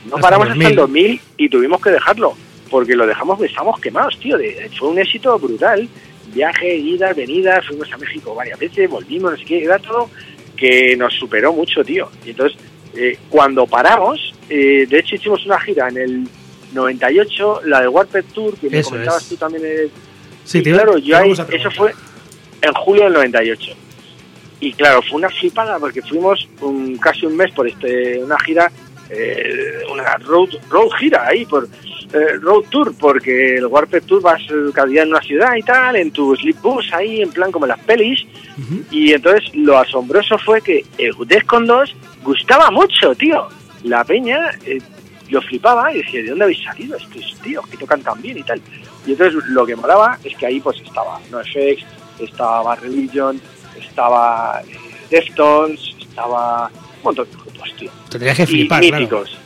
[0.08, 1.06] no Hasta paramos el hasta el 2000.
[1.16, 2.34] 2000 y tuvimos que dejarlo,
[2.70, 5.88] porque lo dejamos, estamos quemados, tío, de- fue un éxito brutal,
[6.34, 10.10] viaje, idas, venidas, fuimos a México varias veces, volvimos, no sé qué, era todo
[10.56, 12.58] que nos superó mucho, tío, y entonces,
[12.94, 16.28] eh, cuando paramos, eh, de hecho hicimos una gira en el
[16.72, 19.28] 98, la de Warped Tour, que me comentabas es.
[19.28, 19.88] tú también, eh,
[20.44, 21.92] Sí, iba- claro, yo ahí, eso fue
[22.62, 23.72] en julio del 98.
[24.60, 28.70] Y claro, fue una flipada porque fuimos un, casi un mes por este una gira,
[29.10, 31.68] eh, una road, road gira ahí, por
[32.12, 35.62] eh, road tour, porque el Warped Tour vas eh, cada día en una ciudad y
[35.62, 38.24] tal, en tu sleep bus ahí, en plan como en las pelis.
[38.90, 43.48] Y entonces lo asombroso fue que el Defcon 2 gustaba mucho, tío.
[43.82, 44.80] La peña eh,
[45.28, 48.42] lo flipaba y decía, ¿de dónde habéis salido estos tíos que tocan tan bien y
[48.42, 48.60] tal?
[49.06, 51.84] Y entonces lo que molaba es que ahí pues estaba NoFX,
[52.20, 53.40] estaba Religion,
[53.78, 54.76] estaba eh,
[55.10, 56.70] Deftones, estaba
[57.06, 57.90] montón de grupos, tío.
[58.10, 58.96] Te tenías que Y flipar, claro.
[58.96, 59.38] míticos.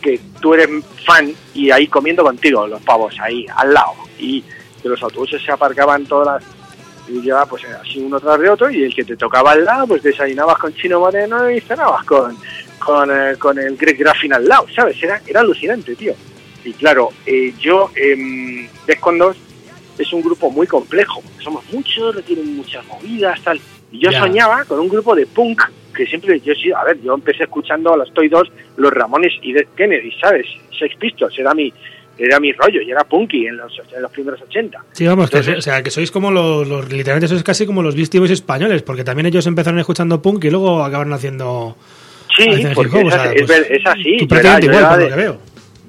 [0.00, 0.68] Que tú eres
[1.04, 3.94] fan y ahí comiendo contigo, los pavos, ahí, al lado.
[4.18, 4.42] Y
[4.82, 6.56] que los autobuses se aparcaban todas las...
[7.08, 9.86] Y llevaba pues así uno tras de otro y el que te tocaba al lado,
[9.86, 12.36] pues desayunabas con Chino Moreno y cenabas con,
[12.80, 15.00] con, eh, con el Greg Graffin al lado, ¿sabes?
[15.00, 16.14] Era, era alucinante, tío.
[16.64, 19.36] Y claro, eh, yo, eh, Defcon 2
[19.98, 23.60] es un grupo muy complejo, somos muchos, requieren muchas movidas, tal.
[23.92, 25.62] Y yo soñaba con un grupo de punk,
[25.96, 29.32] que siempre, yo sí, a ver, yo empecé escuchando a los Toy Dolls, los Ramones
[29.42, 30.46] y Dead Kennedy, ¿sabes?
[30.78, 31.72] Sex Pistols, era mi,
[32.18, 34.84] era mi rollo, y era punky en los, en los primeros 80.
[34.92, 37.82] Sí, vamos, que, Entonces- o sea, que sois como los, los- literalmente sois casi como
[37.82, 41.76] los Beastie Boys españoles, porque también ellos empezaron escuchando punk y luego acabaron haciendo...
[42.36, 44.16] Sí, hacen porque hip hop, es, o sea, así- es pues, es así.
[44.18, 45.40] Tú yo era- prácticamente yo igual, era por lo de- que veo.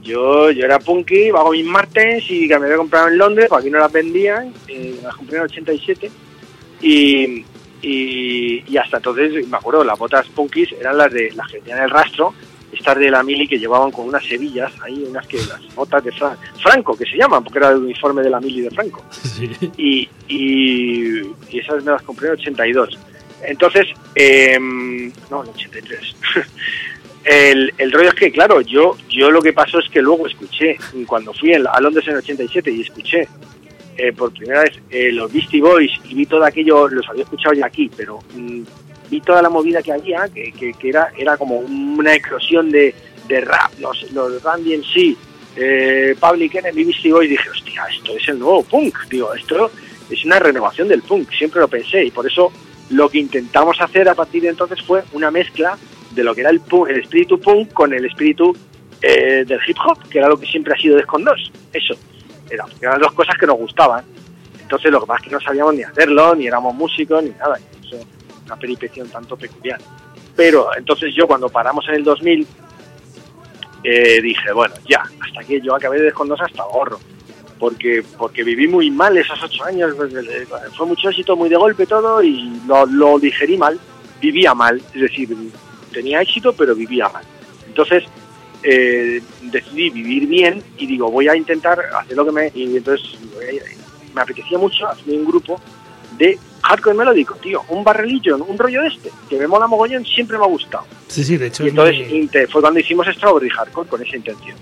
[0.03, 3.63] Yo, yo era punky, hago mis martes y que me había comprado en Londres, porque
[3.63, 6.09] aquí no las vendían, eh, las compré en el 87
[6.81, 7.43] y,
[7.81, 11.83] y, y hasta entonces, me acuerdo, las botas punkis eran las de las que tenían
[11.83, 12.33] el rastro,
[12.71, 16.11] estas de la mili que llevaban con unas hebillas, ahí unas que las botas de
[16.11, 19.49] Fra- Franco, que se llaman, porque era el uniforme de la mili de Franco Sí.
[19.77, 22.97] y, y, y esas me las compré en el 82.
[23.43, 23.85] Entonces,
[24.15, 26.15] em, no, en el 83.
[27.25, 30.77] el, el rollo es que, claro, yo, yo lo que pasó es que luego escuché,
[31.05, 33.27] cuando fui a Londres en el 87 y escuché
[33.97, 37.53] eh, por primera vez eh, los Beastie Boys y vi todo aquello, los había escuchado
[37.55, 38.61] ya aquí, pero mm,
[39.09, 42.93] vi toda la movida que había, que, que- era, era como una eclosión de,
[43.27, 45.17] de rap, los, los Randy en sí,
[45.55, 49.71] eh, Public Enemy, Beastie Boys, dije, hostia, esto es el nuevo punk, digo, esto
[50.09, 52.51] es una renovación del punk, siempre lo pensé y por eso
[52.91, 55.77] lo que intentamos hacer a partir de entonces fue una mezcla
[56.11, 58.55] de lo que era el, punk, el espíritu punk con el espíritu
[59.01, 61.95] eh, del hip hop, que era lo que siempre ha sido Descon 2, eso,
[62.49, 64.03] era, eran dos cosas que nos gustaban.
[64.61, 67.57] Entonces lo que pasa es que no sabíamos ni hacerlo, ni éramos músicos, ni nada.
[67.81, 67.97] Eso
[68.45, 69.79] una peripecia un tanto peculiar.
[70.35, 72.47] Pero entonces yo cuando paramos en el 2000
[73.83, 76.99] eh, dije, bueno, ya, hasta aquí yo acabé de descondos hasta gorro.
[77.59, 80.45] Porque, porque viví muy mal esos ocho años, pues, eh,
[80.75, 83.79] fue mucho éxito, muy de golpe todo y lo, lo digerí mal,
[84.21, 85.35] vivía mal, es decir,
[85.91, 87.23] tenía éxito pero vivía mal.
[87.65, 88.03] Entonces
[88.63, 92.51] eh, decidí vivir bien y digo, voy a intentar hacer lo que me...
[92.55, 93.07] Y entonces
[93.41, 93.59] eh,
[94.13, 95.61] me apetecía mucho hacer un grupo
[96.17, 100.37] de hardcore melódico, tío, un barrelillo, un rollo de este, que me mola mogollón, siempre
[100.37, 100.85] me ha gustado.
[101.07, 101.63] Sí, sí, de hecho.
[101.63, 104.57] Y es entonces muy- fue cuando hicimos Strawberry Hardcore con esa intención.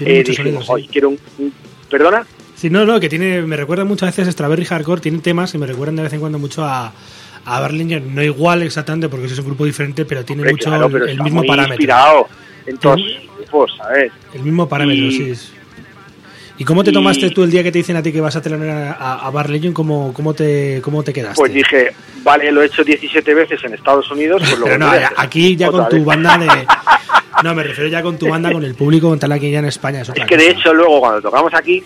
[0.00, 0.66] Eh, dijimos, sonido, sí.
[0.72, 1.52] "Oye, quiero un, un-
[1.88, 2.26] ¿Perdona?
[2.56, 5.66] Sí, no, no, que tiene, me recuerda muchas veces Strawberry Hardcore, tiene temas que me
[5.66, 6.92] recuerdan de vez en cuando mucho a,
[7.44, 10.86] a Berlinger, no igual exactamente porque es un grupo diferente, pero tiene Hombre, mucho claro,
[10.86, 11.74] el- pero el, está mismo parámetro.
[11.74, 12.28] inspirado
[12.66, 14.12] en todos Tiene- sus grupos, ¿sabes?
[14.34, 15.50] El mismo parámetro, Y- sí.
[16.58, 18.36] ¿Y cómo te y- tomaste tú el día que te dicen a ti que vas
[18.36, 19.72] a tener a, a, Bar Legion?
[19.72, 21.40] ¿Cómo, cómo, te, ¿Cómo te quedaste?
[21.40, 21.90] Pues dije,
[22.22, 25.08] vale, lo he hecho 17 veces en Estados Unidos, pues lo Pero no, volveré a
[25.08, 25.18] hacer.
[25.20, 26.48] aquí ya con tu banda de...
[27.42, 29.64] No, me refiero ya con tu banda, con el público, con tal aquí ya en
[29.64, 30.02] España.
[30.02, 31.82] Es, otra Es que de hecho luego cuando tocamos aquí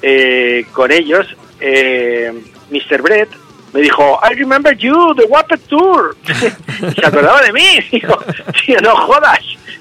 [0.00, 1.26] eh, con ellos,
[1.58, 2.32] eh,
[2.70, 3.02] Mr.
[3.02, 3.28] Brett
[3.74, 6.16] me dijo, I remember you, the Wappet Tour.
[6.94, 7.66] Se acordaba de mí.
[7.92, 8.16] Digo,
[8.64, 9.40] tío, no jodas,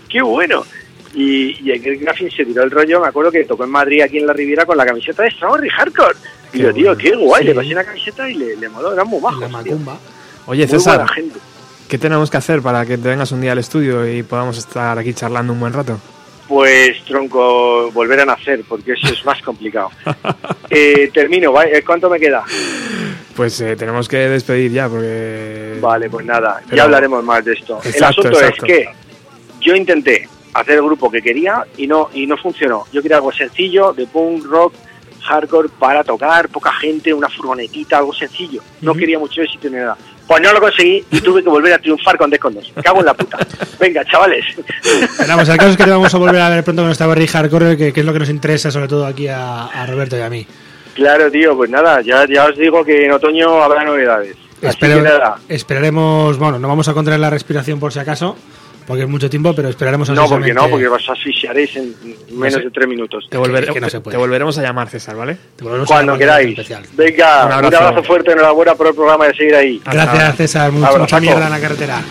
[0.09, 0.65] qué bueno.
[1.15, 4.17] Y, y el Graffin se tiró el rollo, me acuerdo que tocó en Madrid aquí
[4.17, 6.15] en la Riviera con la camiseta de Strawberry Hardcore.
[6.53, 7.47] Y yo, tío, qué guay, Sí.
[7.49, 9.97] le pasé una camiseta y le, le moló, eran muy macumba.
[10.47, 11.05] Oye, Muy César.
[11.87, 14.97] ¿qué tenemos que hacer para que te vengas un día al estudio y podamos estar
[14.97, 15.99] aquí charlando un buen rato?
[16.53, 19.89] Pues, tronco, volver a nacer, porque eso es más complicado.
[20.75, 21.83] Eh, termino, ¿vale?
[21.83, 22.43] ¿cuánto me queda?
[23.35, 25.77] Pues eh, tenemos que despedir ya, porque...
[25.79, 27.79] Vale, pues nada, Pero- ya hablaremos más de esto.
[27.83, 28.65] el asunto exacto.
[28.65, 28.89] es que
[29.61, 32.85] yo intenté hacer el grupo que quería y no y no funcionó.
[32.91, 34.73] Yo quería algo sencillo, de punk, rock,
[35.21, 38.63] hardcore, para tocar, poca gente, una furgonetita, algo sencillo.
[38.81, 39.95] No quería mucho éxito ni nada.
[40.27, 42.71] Pues no lo conseguí y tuve que volver a triunfar con Descondos.
[42.83, 43.37] Cago en la puta.
[43.79, 44.45] Venga, chavales.
[45.27, 47.27] Vamos, el caso es que te vamos a volver a ver pronto con esta Barry
[47.27, 50.21] Hardcore, que, que es lo que nos interesa sobre todo aquí a, a Roberto y
[50.21, 50.47] a mí.
[50.95, 54.35] Claro, tío, pues nada, ya, ya os digo que en otoño habrá novedades.
[54.59, 55.35] Así Espero- que nada.
[55.49, 58.37] esperaremos, bueno, no vamos a controlar la respiración por si acaso,
[58.85, 61.95] porque es mucho tiempo, pero esperaremos No, porque no, porque os asfixiaréis en
[62.31, 62.61] menos sé.
[62.61, 63.27] de tres minutos.
[63.29, 64.15] Te, volver- que no se te- puede.
[64.15, 65.37] te volveremos a llamar, César, ¿vale?
[65.55, 66.59] te volvemos a Cuando llamar en queráis.
[66.59, 66.83] especial.
[66.93, 67.83] Venga, Un un abrazo.
[67.85, 68.03] abrazo.
[68.03, 69.81] fuerte, enhorabuena por el programa de seguir ahí.
[69.85, 70.71] Gracias, César.
[70.71, 70.99] Mucha, Abrazo.
[71.03, 72.01] mucha mierda en la carretera.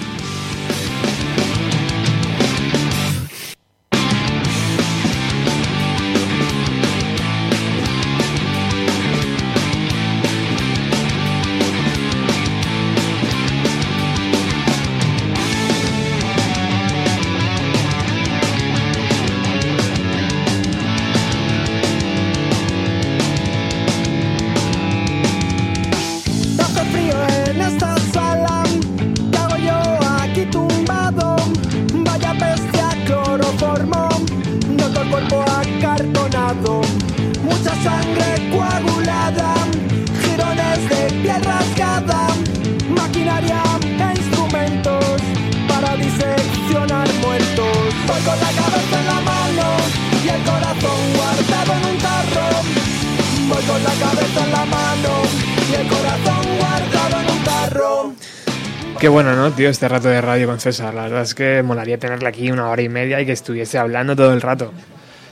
[59.42, 59.68] ¿No, tío?
[59.68, 60.94] Este rato de radio con César.
[60.94, 64.14] La verdad es que molaría tenerle aquí una hora y media y que estuviese hablando
[64.14, 64.72] todo el rato.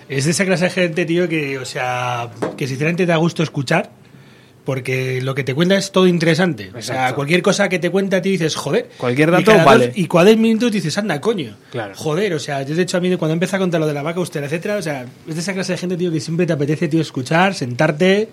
[0.08, 3.44] Es de esa clase de gente, tío, que, o sea, que sinceramente te da gusto
[3.44, 3.90] escuchar,
[4.64, 6.70] porque lo que te cuenta es todo interesante.
[6.70, 7.14] O sea, Exacto.
[7.14, 8.90] cualquier cosa que te cuenta a ti dices, joder.
[8.96, 9.86] Cualquier Y dato cada vale.
[9.88, 11.56] dos- y cada 10 minutos dices, anda, coño.
[11.70, 11.94] Claro.
[11.94, 14.02] Joder, o sea, yo de hecho a mí cuando empieza a contar lo de la
[14.02, 16.52] vaca austera, etcétera, o sea, es de esa clase de gente, tío, que siempre te
[16.52, 18.28] apetece, tío, escuchar, sentarte,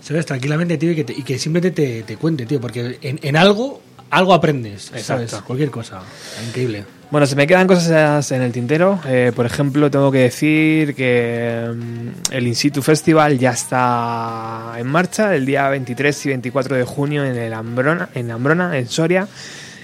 [0.00, 0.24] ¿sabes?
[0.24, 3.36] Tranquilamente, tío, y que, te- y que siempre te, te cuente, tío, porque en, en
[3.36, 5.10] algo, algo aprendes, ¿sabes?
[5.10, 5.44] Exacto.
[5.46, 6.02] Cualquier cosa.
[6.46, 6.84] Increíble.
[7.10, 9.00] Bueno, se me quedan cosas en el tintero.
[9.04, 14.86] Eh, por ejemplo, tengo que decir que mm, el In Situ Festival ya está en
[14.86, 19.26] marcha el día 23 y 24 de junio en el Ambrona, en Ambrona, en Soria.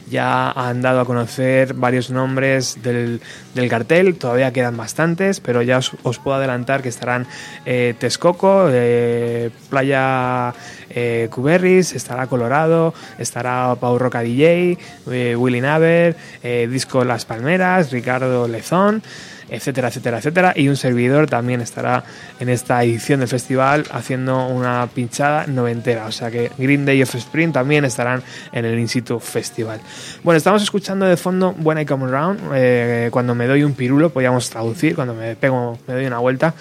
[0.08, 3.20] Ya han dado a conocer varios nombres del,
[3.68, 7.26] cartel, todavía quedan bastantes, pero ya os, os puedo adelantar que estarán
[7.64, 10.54] eh, Texcoco, eh, Playa
[10.90, 14.78] eh, Cuberris, estará Colorado, estará Pau Roca DJ,
[15.10, 19.02] eh, Willy Naver, eh, Disco Las Palmeras, Ricardo Lezón
[19.48, 20.52] etcétera, etcétera, etcétera.
[20.56, 22.04] Y un servidor también estará
[22.40, 26.06] en esta edición del festival haciendo una pinchada noventera.
[26.06, 29.80] O sea que Green Day y Offspring también estarán en el In Situ Festival.
[30.22, 32.40] Bueno, estamos escuchando de fondo When I Come Around.
[32.54, 36.54] eh, cuando me doy un pirulo, podríamos traducir, cuando me pego, me doy una vuelta.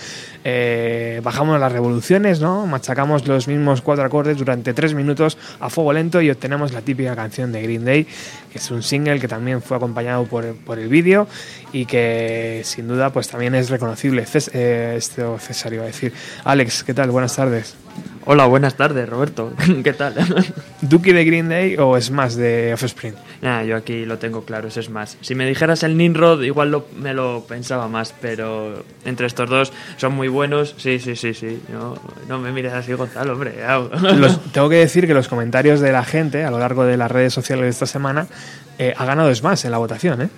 [0.48, 2.68] Eh, bajamos las revoluciones, ¿no?
[2.68, 7.16] Machacamos los mismos cuatro acordes durante tres minutos a fuego lento y obtenemos la típica
[7.16, 8.04] canción de Green Day,
[8.52, 11.28] que es un single que también fue acompañado por, por el vídeo
[11.74, 14.24] y que sin duda pues también es reconocible.
[14.26, 16.14] Cés- eh, esto César a decir.
[16.44, 17.10] Alex, ¿qué tal?
[17.10, 17.76] Buenas tardes.
[18.28, 19.54] Hola, buenas tardes, Roberto.
[19.84, 20.16] ¿Qué tal?
[20.82, 23.14] ¿Duki de Green Day o Smash de Offspring?
[23.44, 25.16] Nah, yo aquí lo tengo claro, es más.
[25.22, 29.74] Si me dijeras el Nimrod, igual lo- me lo pensaba más, pero entre estos dos
[29.98, 30.74] son muy buenos.
[30.78, 31.62] Sí, sí, sí, sí.
[31.72, 31.96] No,
[32.28, 33.54] no me mires así, Gonzalo, hombre.
[34.18, 37.12] Los- tengo que decir que los comentarios de la gente a lo largo de las
[37.12, 38.26] redes sociales de esta semana
[38.80, 40.30] eh, ha ganado Smash en la votación, ¿eh?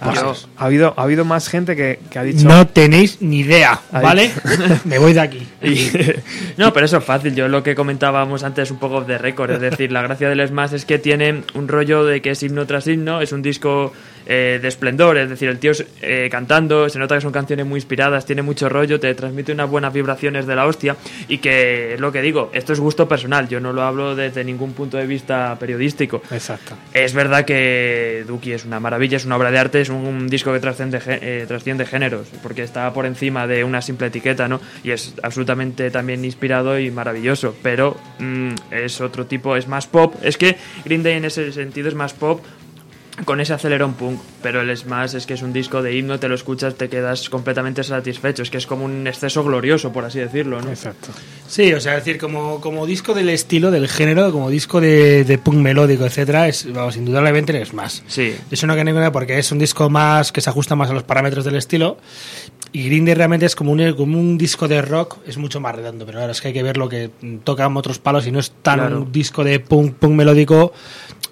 [0.00, 2.48] Ha, habido, ha habido más gente que, que ha dicho...
[2.48, 3.80] No tenéis ni idea.
[3.92, 4.30] ¿vale?
[4.84, 5.46] Me voy de aquí.
[5.62, 5.90] Y-
[6.56, 7.34] no, pero eso es fácil.
[7.34, 9.50] Yo lo que comentábamos antes un poco de récord.
[9.50, 12.66] Es decir, la gracia del Smash es que tiene un rollo de que es himno
[12.66, 13.20] tras himno.
[13.20, 13.92] Es un disco
[14.26, 15.18] eh, de esplendor.
[15.18, 15.72] Es decir, el tío
[16.02, 19.68] eh, cantando, se nota que son canciones muy inspiradas, tiene mucho rollo, te transmite unas
[19.68, 20.96] buenas vibraciones de la hostia.
[21.28, 23.48] Y que es lo que digo, esto es gusto personal.
[23.48, 26.22] Yo no lo hablo desde ningún punto de vista periodístico.
[26.30, 26.76] Exacto.
[26.92, 30.52] Es verdad que Duki es una maravilla, es una obra de arte, es un disco
[30.52, 34.60] que trasciende, eh, trasciende géneros, porque está por encima de una simple etiqueta, ¿no?
[34.82, 40.14] Y es absolutamente también inspirado y maravilloso, pero mm, es otro tipo, es más pop.
[40.22, 42.40] Es que Green Day en ese sentido es más pop
[43.24, 46.28] con ese acelerón punk, pero el Smash es que es un disco de himno, te
[46.28, 50.18] lo escuchas, te quedas completamente satisfecho, es que es como un exceso glorioso, por así
[50.18, 50.70] decirlo, ¿no?
[50.70, 51.08] Exacto.
[51.46, 55.24] Sí, o sea, es decir, como, como disco del estilo, del género, como disco de,
[55.24, 58.02] de punk melódico, etcétera, es, vamos, indudablemente es más.
[58.06, 58.34] Sí.
[58.50, 61.02] Eso no hay ninguna porque es un disco más que se ajusta más a los
[61.02, 61.98] parámetros del estilo.
[62.72, 65.74] Y Green Day realmente es como un, como un disco de rock, es mucho más
[65.74, 67.10] redondo, pero ahora es que hay que ver lo que
[67.42, 69.02] tocan otros palos y no es tan Claro.
[69.02, 70.72] un disco de punk, punk melódico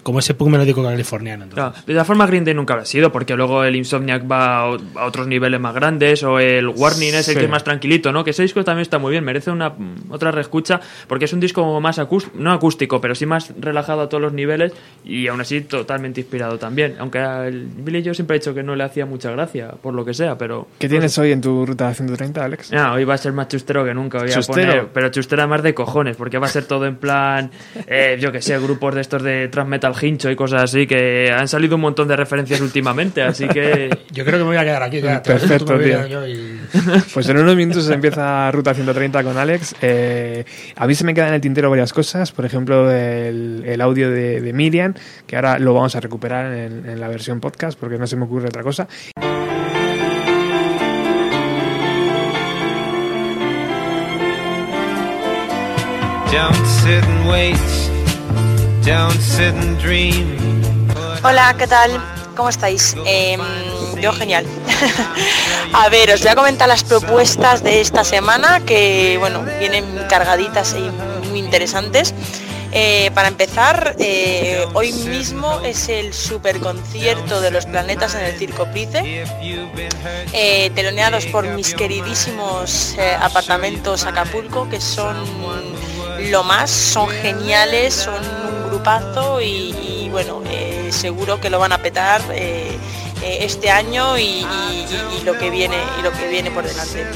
[0.09, 1.45] como ese punk melódico californiano.
[1.53, 4.69] Claro, de todas formas Green Day nunca habrá sido, porque luego el Insomniac va a,
[5.05, 7.39] otros niveles más grandes, o el Warning es el Sí.
[7.41, 8.25] que es más tranquilito, ¿no?
[8.25, 11.41] Que ese disco también está muy bien, merece una mm, otra reescucha, porque es un
[11.41, 14.73] disco más acústico, no acústico, pero sí más relajado a todos los niveles,
[15.05, 16.97] y aún así totalmente inspirado también.
[17.01, 20.07] Aunque el Billy yo siempre he dicho que no le hacía mucha gracia, por lo
[20.07, 20.69] que sea, pero...
[20.79, 22.73] ¿Qué tienes hoy en tu ruta 130, Alex?
[22.73, 24.21] Ah, hoy va a ser más chustero que nunca.
[24.21, 24.67] Voy a ¿Chustero?
[24.73, 27.51] poner, pero chustera más de cojones, porque va a ser todo en plan,
[27.87, 31.31] eh, yo que sé, grupos de estos de trans metal hincho y cosas así, que
[31.31, 34.65] han salido un montón de referencias últimamente, así que Yo creo que me voy a
[34.65, 35.01] quedar aquí.
[35.01, 35.85] ya, Perfecto, tío.
[35.85, 36.59] quedar yo y-
[37.15, 39.75] Pues en unos minutos empieza Ruta 130 con Alex.
[39.83, 40.45] Eh,
[40.77, 44.11] a mí se me quedan en el tintero varias cosas, por ejemplo el, el audio
[44.11, 44.95] de, de Miriam,
[45.27, 48.25] que ahora lo vamos a recuperar en, en la versión podcast porque no se me
[48.25, 48.87] ocurre otra cosa.
[56.31, 57.98] Don't sit and wait.
[61.23, 62.03] Hola, ¿qué tal?
[62.35, 62.97] ¿Cómo estáis?
[63.05, 63.39] Em,
[64.01, 64.47] yo genial.
[65.75, 70.75] a ver, os voy a comentar las propuestas de esta semana que, bueno, vienen cargaditas
[70.75, 70.91] y
[71.29, 72.15] muy interesantes.
[72.71, 78.39] Eh, para empezar, eh, hoy mismo es el super concierto de los planetas en el
[78.39, 79.25] Circo Price,
[80.35, 85.17] eh, teloneados por mis queridísimos apartamentos Acapulco, que son
[86.31, 89.75] lo más, son geniales, son un grupazo y,
[90.05, 90.43] y, bueno,
[90.91, 92.21] seguro que lo van a petar
[93.23, 94.45] este año y, y-
[95.17, 97.07] y- y lo que viene y lo que viene por delante.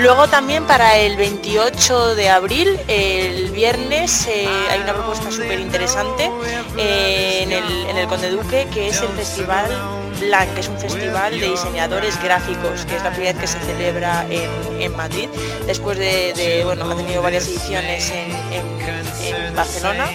[0.00, 6.30] Luego también para el 28 de abril, el viernes, eh, hay una propuesta súper interesante
[6.78, 9.70] eh, en, el, Conde Duque, que es el Festival
[10.18, 13.60] Blanc, que es un festival de diseñadores gráficos, que es la primera vez que se
[13.66, 15.28] celebra en, Madrid,
[15.66, 20.08] después de, de, bueno, ha tenido varias ediciones en Barcelona.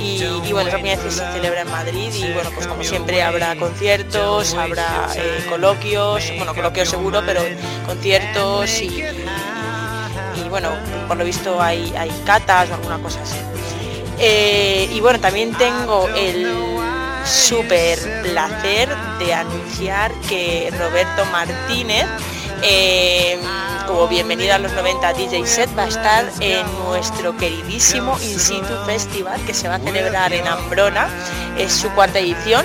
[0.00, 2.66] Y, y, bueno, es la primera vez que se celebra en Madrid y bueno, pues
[2.66, 7.42] como siempre habrá conciertos, habrá eh, coloquios, bueno, coloquios seguro, pero
[7.84, 9.04] conciertos y,
[10.36, 10.70] y, bueno,
[11.06, 13.36] por lo visto hay, hay catas o alguna cosa así.
[14.18, 16.46] Eh, y bueno, también tengo el
[17.24, 22.06] súper placer de anunciar que Roberto Martínez,
[22.62, 23.38] eh,
[24.08, 28.38] bienvenida a los 90 DJ set va a estar en nuestro queridísimo In
[28.86, 31.08] Festival que se va a celebrar en Ambrona.
[31.58, 32.64] Es su cuarta edición.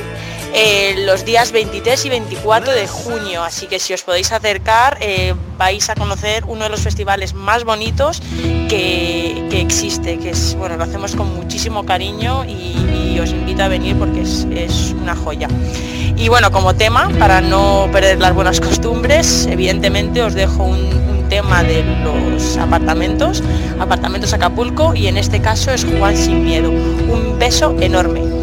[0.53, 5.33] eh, los días 23 y 24 de junio, así que si os podéis acercar eh,
[5.57, 8.21] vais a conocer uno de los festivales más bonitos
[8.69, 13.63] que, que existe, que es, bueno, lo hacemos con muchísimo cariño y, y os invito
[13.63, 15.49] a venir porque es, es una joya.
[16.17, 21.63] Y bueno, como tema, para no perder las buenas costumbres, evidentemente os dejo un, tema
[21.63, 23.43] de los apartamentos,
[23.79, 26.71] apartamentos Acapulco, y en este caso es Juan sin miedo.
[26.71, 28.34] Un beso enorme.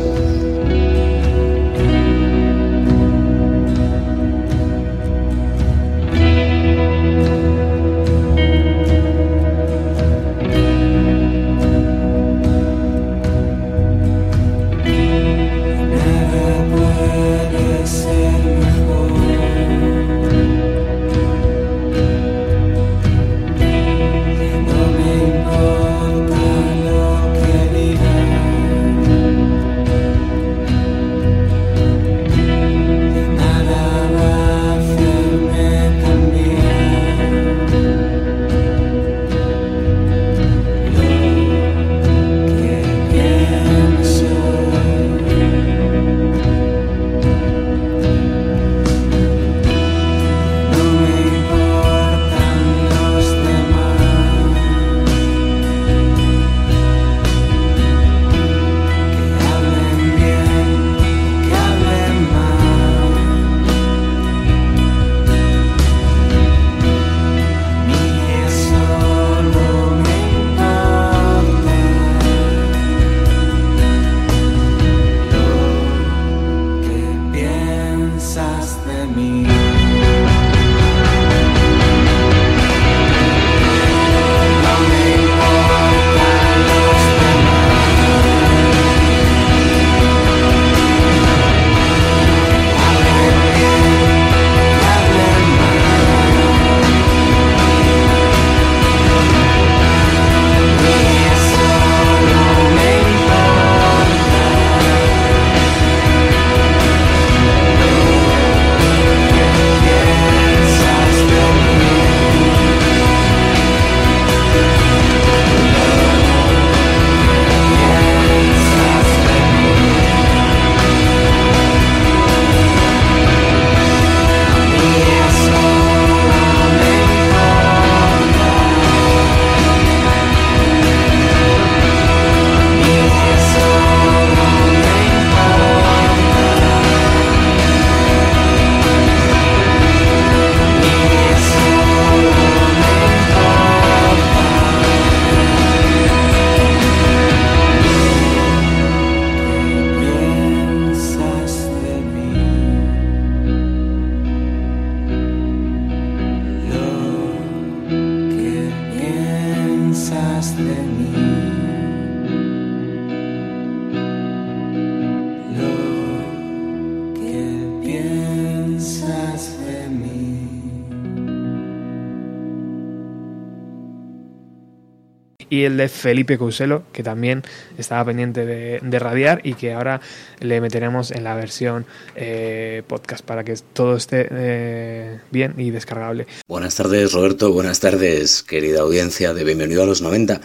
[175.53, 177.43] Y el de Felipe Couselo, que también
[177.77, 180.01] estaba pendiente de, de radiar y que ahora
[180.41, 181.85] le meteremos en la versión
[182.17, 186.27] eh, podcast para que todo esté eh, bien y descargable.
[186.49, 187.53] Buenas tardes, Roberto.
[187.53, 190.41] Buenas tardes, querida audiencia de Bienvenido a los 90.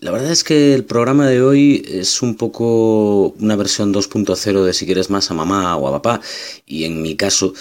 [0.00, 4.72] La verdad es que el programa de hoy es un poco una versión 2.0 de
[4.72, 6.20] si quieres más a mamá o a papá.
[6.66, 7.54] Y en mi caso,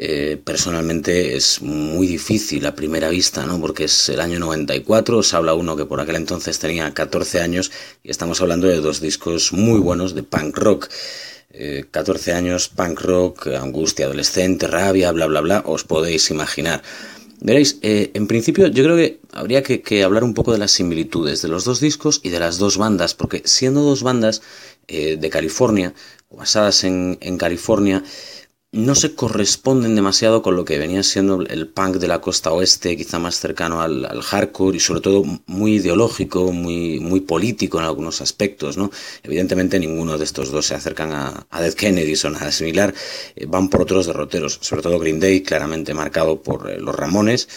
[0.00, 3.60] eh, personalmente es muy difícil a primera vista, ¿no?
[3.60, 7.72] Porque es el año 94, os habla uno que por aquel entonces tenía 14 años
[8.04, 10.88] y estamos hablando de dos discos muy buenos de punk rock.
[11.50, 16.80] Eh, 14 años, punk rock, angustia adolescente, rabia, bla, bla, bla, os podéis imaginar.
[17.40, 20.70] Veréis, eh, en principio yo creo que habría que, que hablar un poco de las
[20.70, 24.42] similitudes de los dos discos y de las dos bandas, porque siendo dos bandas
[24.86, 25.92] eh, de California,
[26.30, 28.04] basadas en, en California,
[28.70, 32.98] no se corresponden demasiado con lo que venía siendo el punk de la costa oeste,
[32.98, 38.20] quizá más cercano al, hardcore y sobre todo muy ideológico, muy, muy político en algunos
[38.20, 38.90] aspectos, ¿no?
[39.22, 42.94] Evidentemente ninguno de estos dos se acercan a, a Dead Kennedys o nada similar,
[43.36, 47.48] eh, van por otros derroteros, sobre todo Green Day, claramente marcado por eh, los Ramones,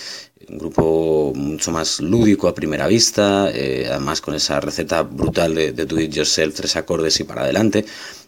[0.49, 5.73] un grupo mucho más lúdico a primera vista, eh, además con esa receta brutal de,
[5.73, 7.85] de do it yourself, tres acordes y para adelante.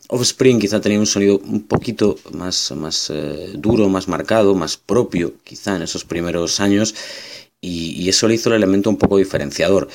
[0.10, 5.34] Offspring quizá tenía un sonido un poquito más, más eh, duro, más marcado, más propio,
[5.44, 6.94] quizá en esos primeros años.
[7.62, 9.88] y, eso le hizo el elemento un poco diferenciador.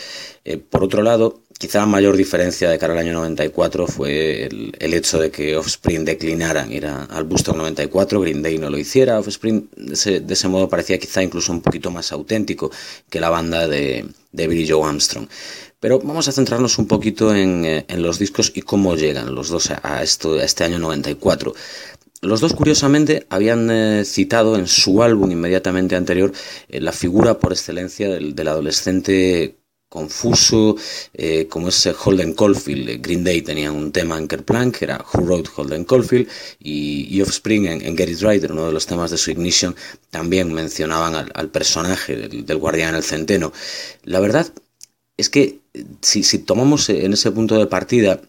[0.44, 4.94] Eh, por otro lado, quizá la mayor diferencia de cara al año 94 fue el,
[4.94, 9.18] hecho de que Offspring declinaran ir a- al Busto 94, Green Day no lo hiciera.
[9.18, 12.70] Offspring de ese, de ese modo parecía quizá incluso un poquito más auténtico
[13.10, 15.28] que la banda de, de Billy Joe Armstrong.
[15.80, 19.48] Pero vamos a centrarnos un poquito en, eh, en los discos y cómo llegan los
[19.48, 21.54] dos a, esto, a este año 94.
[22.20, 26.32] Los dos, curiosamente, habían eh, citado en su álbum inmediatamente anterior
[26.68, 29.54] eh, la figura por excelencia del, del adolescente
[29.88, 30.76] confuso,
[31.48, 33.00] como es Holden Caulfield.
[33.00, 36.28] Green Day tenía un tema en Kerplunk, que era Who Wrote Holden Caulfield,
[36.58, 39.74] y, y Offspring en, en Get uno de los temas de su Ignition,
[40.10, 43.50] también mencionaban al, personaje del, del guardián el centeno.
[44.04, 44.52] La verdad
[45.18, 45.60] es que
[46.00, 48.20] si, tomamos en ese punto de partida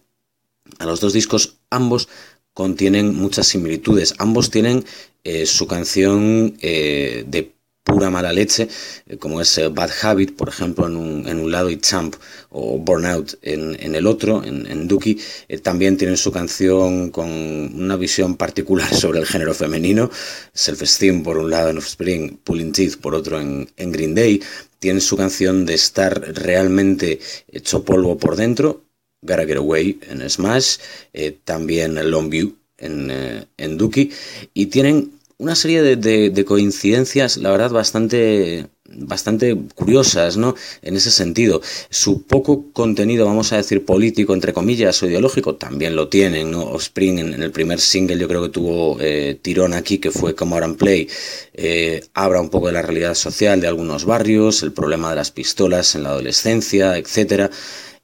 [0.78, 2.08] a los dos discos, ambos
[2.54, 4.16] contienen muchas similitudes.
[4.18, 4.86] Ambos tienen
[5.24, 7.54] eh, su canción eh, de
[7.84, 8.68] pura mala leche,
[9.08, 12.16] eh, como es Bad Habit, por ejemplo, en un, en un lado y Champ
[12.50, 15.20] o Burnout en, en el otro, en, en Dookie,
[15.64, 20.12] también tienen su canción con una visión particular sobre el género femenino,
[20.54, 24.42] Self-Esteem por un lado en Offspring, Pulling Teeth por otro en Green Day,
[24.80, 27.20] tienen su canción de estar realmente
[27.52, 28.84] hecho polvo por dentro,
[29.22, 30.78] Gotta Get Away en Smash,
[31.14, 34.12] eh, también Longview en, eh, en Dookie,
[34.54, 40.56] y tienen una serie de- de coincidencias, la verdad, bastante, bastante curiosas, ¿no?
[40.82, 41.62] En ese sentido.
[41.90, 46.64] Su poco contenido, vamos a decir, político, entre comillas, o ideológico, también lo tienen, ¿no?
[46.64, 50.58] Offspring en, el primer single yo creo que tuvo eh, tirón aquí, que fue Come
[50.58, 51.08] Out Play,
[51.54, 55.32] eh, habla un poco de la realidad social de algunos barrios, el problema de las
[55.32, 57.50] pistolas en la adolescencia, etcétera.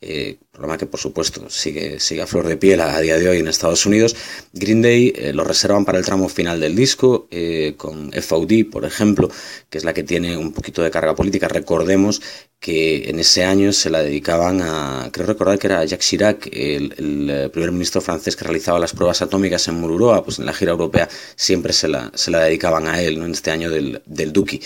[0.01, 3.39] Eh, problema que por supuesto sigue, sigue a flor de piel a, día de hoy
[3.39, 4.15] en Estados Unidos.
[4.53, 8.85] Green Day eh, lo reservan para el tramo final del disco, eh, con FOD, por
[8.85, 9.29] ejemplo,
[9.69, 11.47] que es la que tiene un poquito de carga política.
[11.47, 12.21] Recordemos
[12.59, 17.29] que en ese año se la dedicaban a, creo recordar que era Jacques Chirac, el,
[17.29, 20.71] eh, primer ministro francés que realizaba las pruebas atómicas en Mururoa, pues en la gira
[20.71, 23.25] europea siempre se la, se la dedicaban a él, ¿no?
[23.25, 24.61] en este año del, del Duki.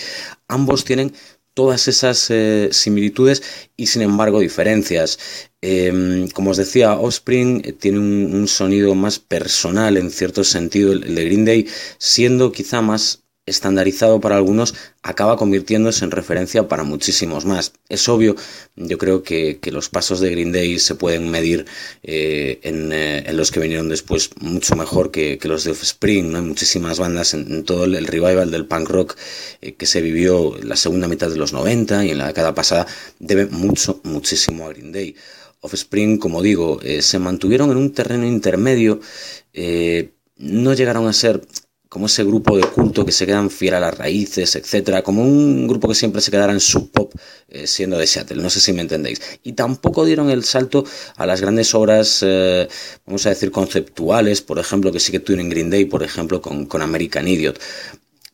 [0.46, 1.12] Ambos tienen
[1.52, 2.32] todas esas
[2.70, 3.42] similitudes
[3.76, 5.18] y sin embargo diferencias.
[5.62, 11.14] Eh, como os decía, Offspring eh, tiene un, sonido más personal en cierto sentido, el,
[11.14, 11.68] de Green Day,
[11.98, 17.72] siendo quizá más estandarizado para algunos, acaba convirtiéndose en referencia para muchísimos más.
[17.88, 18.36] Es obvio,
[18.76, 21.66] yo creo que, los pasos de Green Day se pueden medir
[22.02, 26.38] eh, en, eh, los que vinieron después mucho mejor que, los de Offspring, ¿no?
[26.38, 29.16] Hay muchísimas bandas en, todo el, el revival del punk rock
[29.60, 32.54] eh, que se vivió en la segunda mitad de los 90 y en la década
[32.54, 32.86] pasada
[33.18, 35.16] debe mucho, muchísimo a Green Day.
[35.60, 39.00] Offspring, como digo, eh, se mantuvieron en un terreno intermedio,
[39.52, 41.42] eh, no llegaron a ser
[41.88, 45.66] como ese grupo de culto que se quedan fiel a las raíces, etcétera, como un
[45.66, 47.12] grupo que siempre se quedara en su pop
[47.48, 49.20] eh, siendo de Seattle, no sé si me entendéis.
[49.42, 50.84] Y tampoco dieron el salto
[51.16, 52.24] a las grandes obras,
[53.04, 56.40] vamos a decir, conceptuales, por ejemplo, que sí que tuvieron en Green Day, por ejemplo,
[56.40, 57.58] con American Idiot.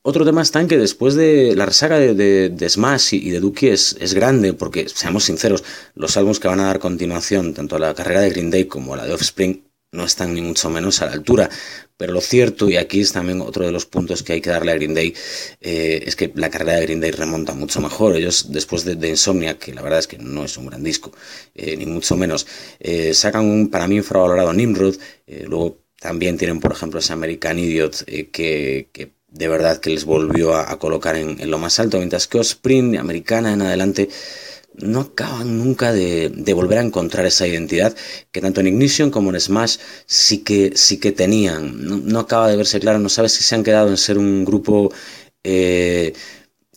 [0.08, 3.96] Otro tema en que después de la resaga de, de, Smash y, de Dookie es,
[3.98, 5.64] es, grande, porque, seamos sinceros,
[5.96, 8.94] los álbumes que van a dar continuación, tanto a la carrera de Green Day como
[8.94, 11.50] a la de Offspring, no están ni mucho menos a la altura.
[11.96, 14.70] Pero lo cierto, y aquí es también otro de los puntos que hay que darle
[14.70, 15.12] a Green Day,
[15.60, 18.14] eh, es que la carrera de Green Day remonta mucho mejor.
[18.14, 21.10] Ellos, después de, de Insomnia, que la verdad es que no es un gran disco,
[21.56, 22.46] eh, ni mucho menos,
[22.78, 24.94] eh, sacan un, para mí, infravalorado Nimrod.
[25.26, 30.78] luego también tienen, por ejemplo, ese American Idiot que de verdad que les volvió a,
[30.78, 34.08] colocar en, lo más alto, mientras que Offspring, americana en adelante,
[34.74, 37.94] no acaban nunca de, volver a encontrar esa identidad
[38.30, 39.76] que tanto en Ignition como en Smash
[40.06, 42.06] sí que, sí que tenían.
[42.08, 44.92] No, acaba de verse claro, no sabes si se han quedado en ser un grupo
[45.44, 46.14] eh,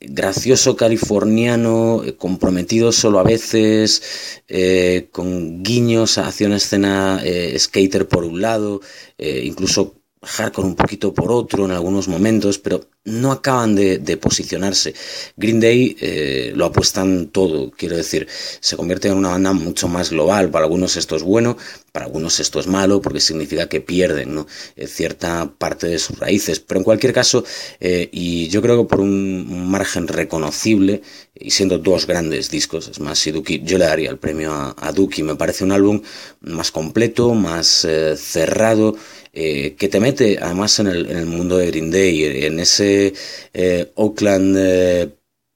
[0.01, 7.21] gracioso californiano, eh, comprometido solo a veces, eh, con guiños hacia una escena
[7.57, 8.81] skater por un lado,
[9.17, 14.93] incluso hardcore un poquito por otro en algunos momentos, pero no acaban de, de posicionarse.
[15.37, 18.27] Green Day eh, lo apuestan todo, quiero decir,
[18.59, 20.49] se convierte en una banda mucho más global.
[20.49, 21.57] Para algunos esto es bueno,
[21.93, 24.47] para algunos esto es malo, porque significa que pierden ¿no?
[24.75, 26.59] eh, cierta parte de sus raíces.
[26.59, 27.43] Pero en cualquier caso,
[27.79, 31.01] eh, y yo creo que por un margen reconocible,
[31.33, 34.75] y siendo dos grandes discos, es más, si Duki, yo le daría el premio a,
[34.77, 35.23] a Duki.
[35.23, 36.01] Me parece un álbum
[36.41, 37.87] más completo, más
[38.17, 38.97] cerrado.
[39.31, 43.13] Eh, que te mete además en el, en el, mundo de Green Day, en ese
[43.53, 45.09] eh, Oakland eh,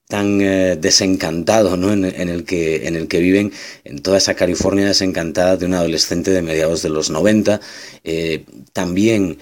[0.06, 0.38] tan
[0.80, 1.92] desencantado ¿no?
[1.92, 3.52] En, el que, en el que viven,
[3.84, 7.60] en toda esa California desencantada de un adolescente de mediados de los 90.
[8.72, 9.38] también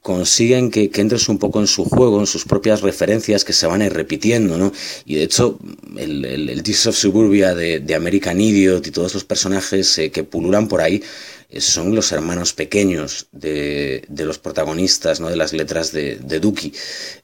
[0.00, 3.82] consiguen que, entres un poco en su juego, en sus propias referencias que se van
[3.82, 4.72] a ir repitiendo, ¿no?
[5.04, 5.58] Y de hecho,
[5.96, 11.02] el, el, of Suburbia de, American Idiot y todos los personajes que pululan por ahí
[11.56, 15.30] son los hermanos pequeños de, de los protagonistas, ¿no?
[15.30, 16.72] De las letras de, de Duki.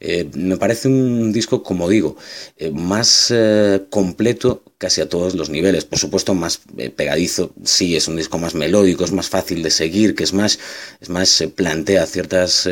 [0.01, 2.16] Eh, me parece un disco, como digo,
[2.56, 5.84] eh, más eh, completo casi a todos los niveles.
[5.84, 6.60] Por supuesto, más
[6.96, 10.59] pegadizo, sí, es un disco más melódico, es más fácil de seguir, que es más,
[11.01, 12.68] es más, se plantea ciertas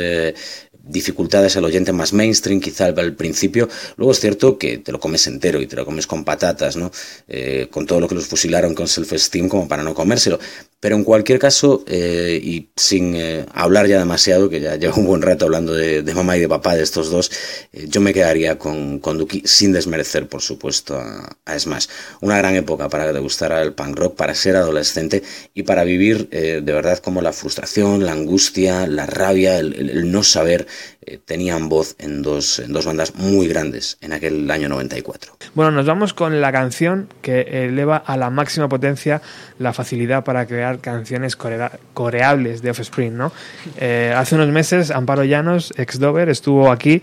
[0.84, 3.68] dificultades al oyente más mainstream, quizá al, principio.
[3.96, 6.90] Luego es cierto que te lo comes entero y te lo comes con patatas, ¿no?
[7.28, 10.38] Eh, con todo lo que los fusilaron con self-esteem como para no comérselo.
[10.80, 15.06] Pero en cualquier caso, eh, y sin eh, hablar ya demasiado, que ya llevo un
[15.06, 17.30] buen rato hablando de, mamá y de papá de estos dos,
[17.72, 21.86] yo me quedaría con, con Duki sin desmerecer, por supuesto, a, a Smash.
[22.20, 25.22] Una gran época para gustara el punk rock, para ser adolescente
[25.54, 30.66] y para vivir de verdad como la frustración, la angustia, la rabia, el no saber,
[31.02, 35.36] eh, tenían voz en dos, en dos bandas muy grandes en aquel año 94.
[35.54, 39.20] Bueno, nos vamos con la canción que eleva a la máxima potencia
[39.58, 43.32] la facilidad para crear canciones corea- coreables de Offspring, ¿no?
[43.78, 47.02] Eh, hace unos meses Amparo Llanos, ex Dover, estuvo aquí,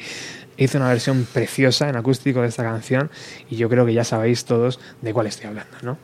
[0.58, 3.10] hizo una versión preciosa en acústico de esta canción
[3.50, 5.98] y yo creo que ya sabéis todos de cuál estoy hablando, ¿no?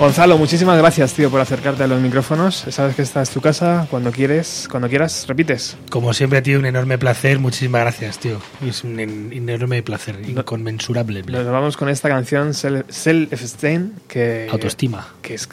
[0.00, 2.64] Gonzalo, muchísimas gracias, tío, por acercarte a los micrófonos.
[2.70, 5.76] Sabes que esta es tu casa, cuando quieres, cuando quieras, repites.
[5.90, 7.38] Como siempre, tío, un enorme placer.
[7.38, 8.40] Muchísimas gracias, tío.
[8.66, 11.22] Es un en- enorme placer, inconmensurable.
[11.24, 15.06] Nos vamos con esta canción Sel- Self-Esteem, que Autoestima.
[15.20, 15.46] que es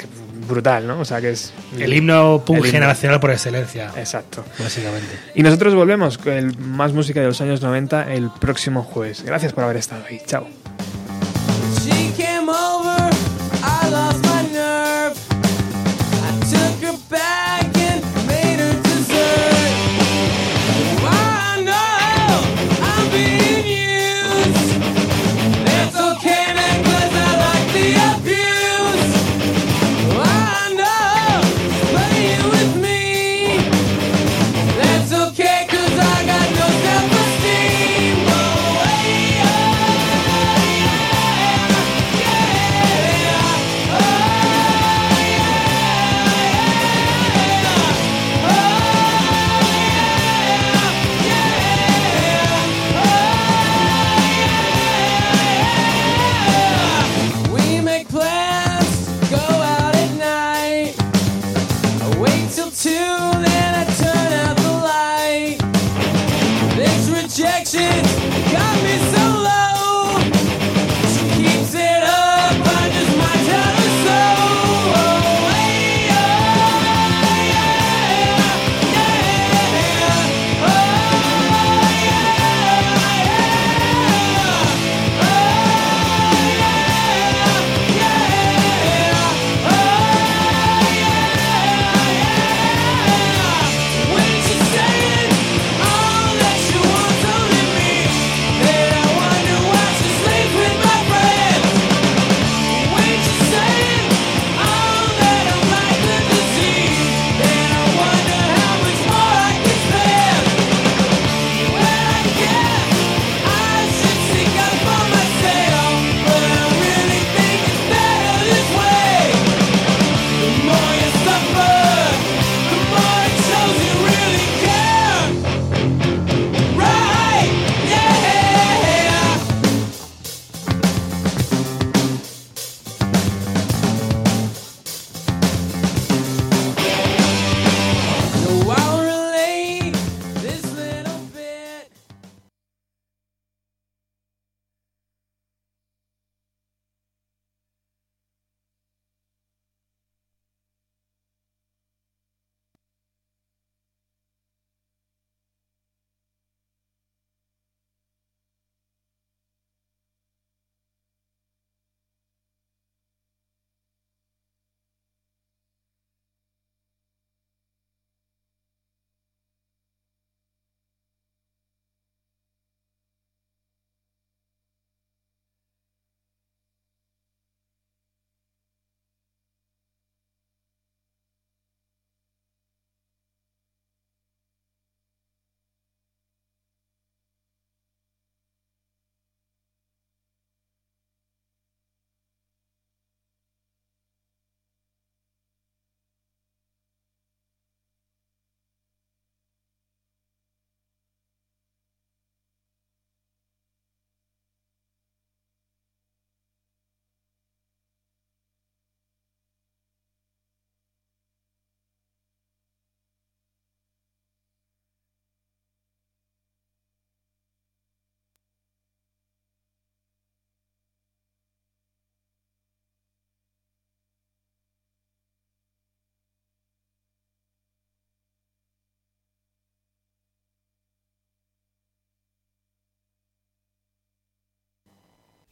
[0.47, 1.01] brutal, ¿no?
[1.01, 2.71] O sea, que es El himno punk el himno.
[2.71, 3.91] generacional por excelencia.
[3.97, 4.45] Exacto.
[4.57, 5.09] Básicamente.
[5.35, 9.23] Y nosotros volvemos con el más música de los años 90 el próximo jueves.
[9.25, 10.21] Gracias por haber estado ahí.
[10.25, 10.47] Chao.
[11.83, 12.96] She came over, I lost
[14.89, 17.66] I took her back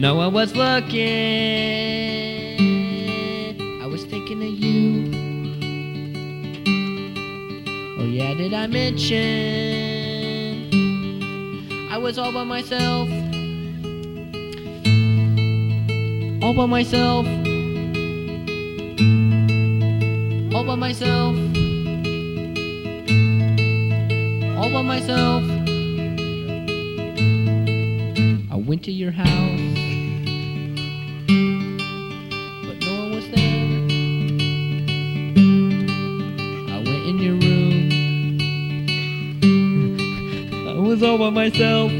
[0.00, 0.98] No one was looking.
[3.82, 5.10] I was thinking of you.
[8.00, 9.20] Oh, yeah, did I mention?
[11.92, 13.10] I was all by myself.
[16.42, 17.26] All by myself.
[20.54, 21.36] All by myself.
[24.56, 25.44] All by myself.
[28.50, 29.60] I went to your house,
[41.40, 41.99] myself.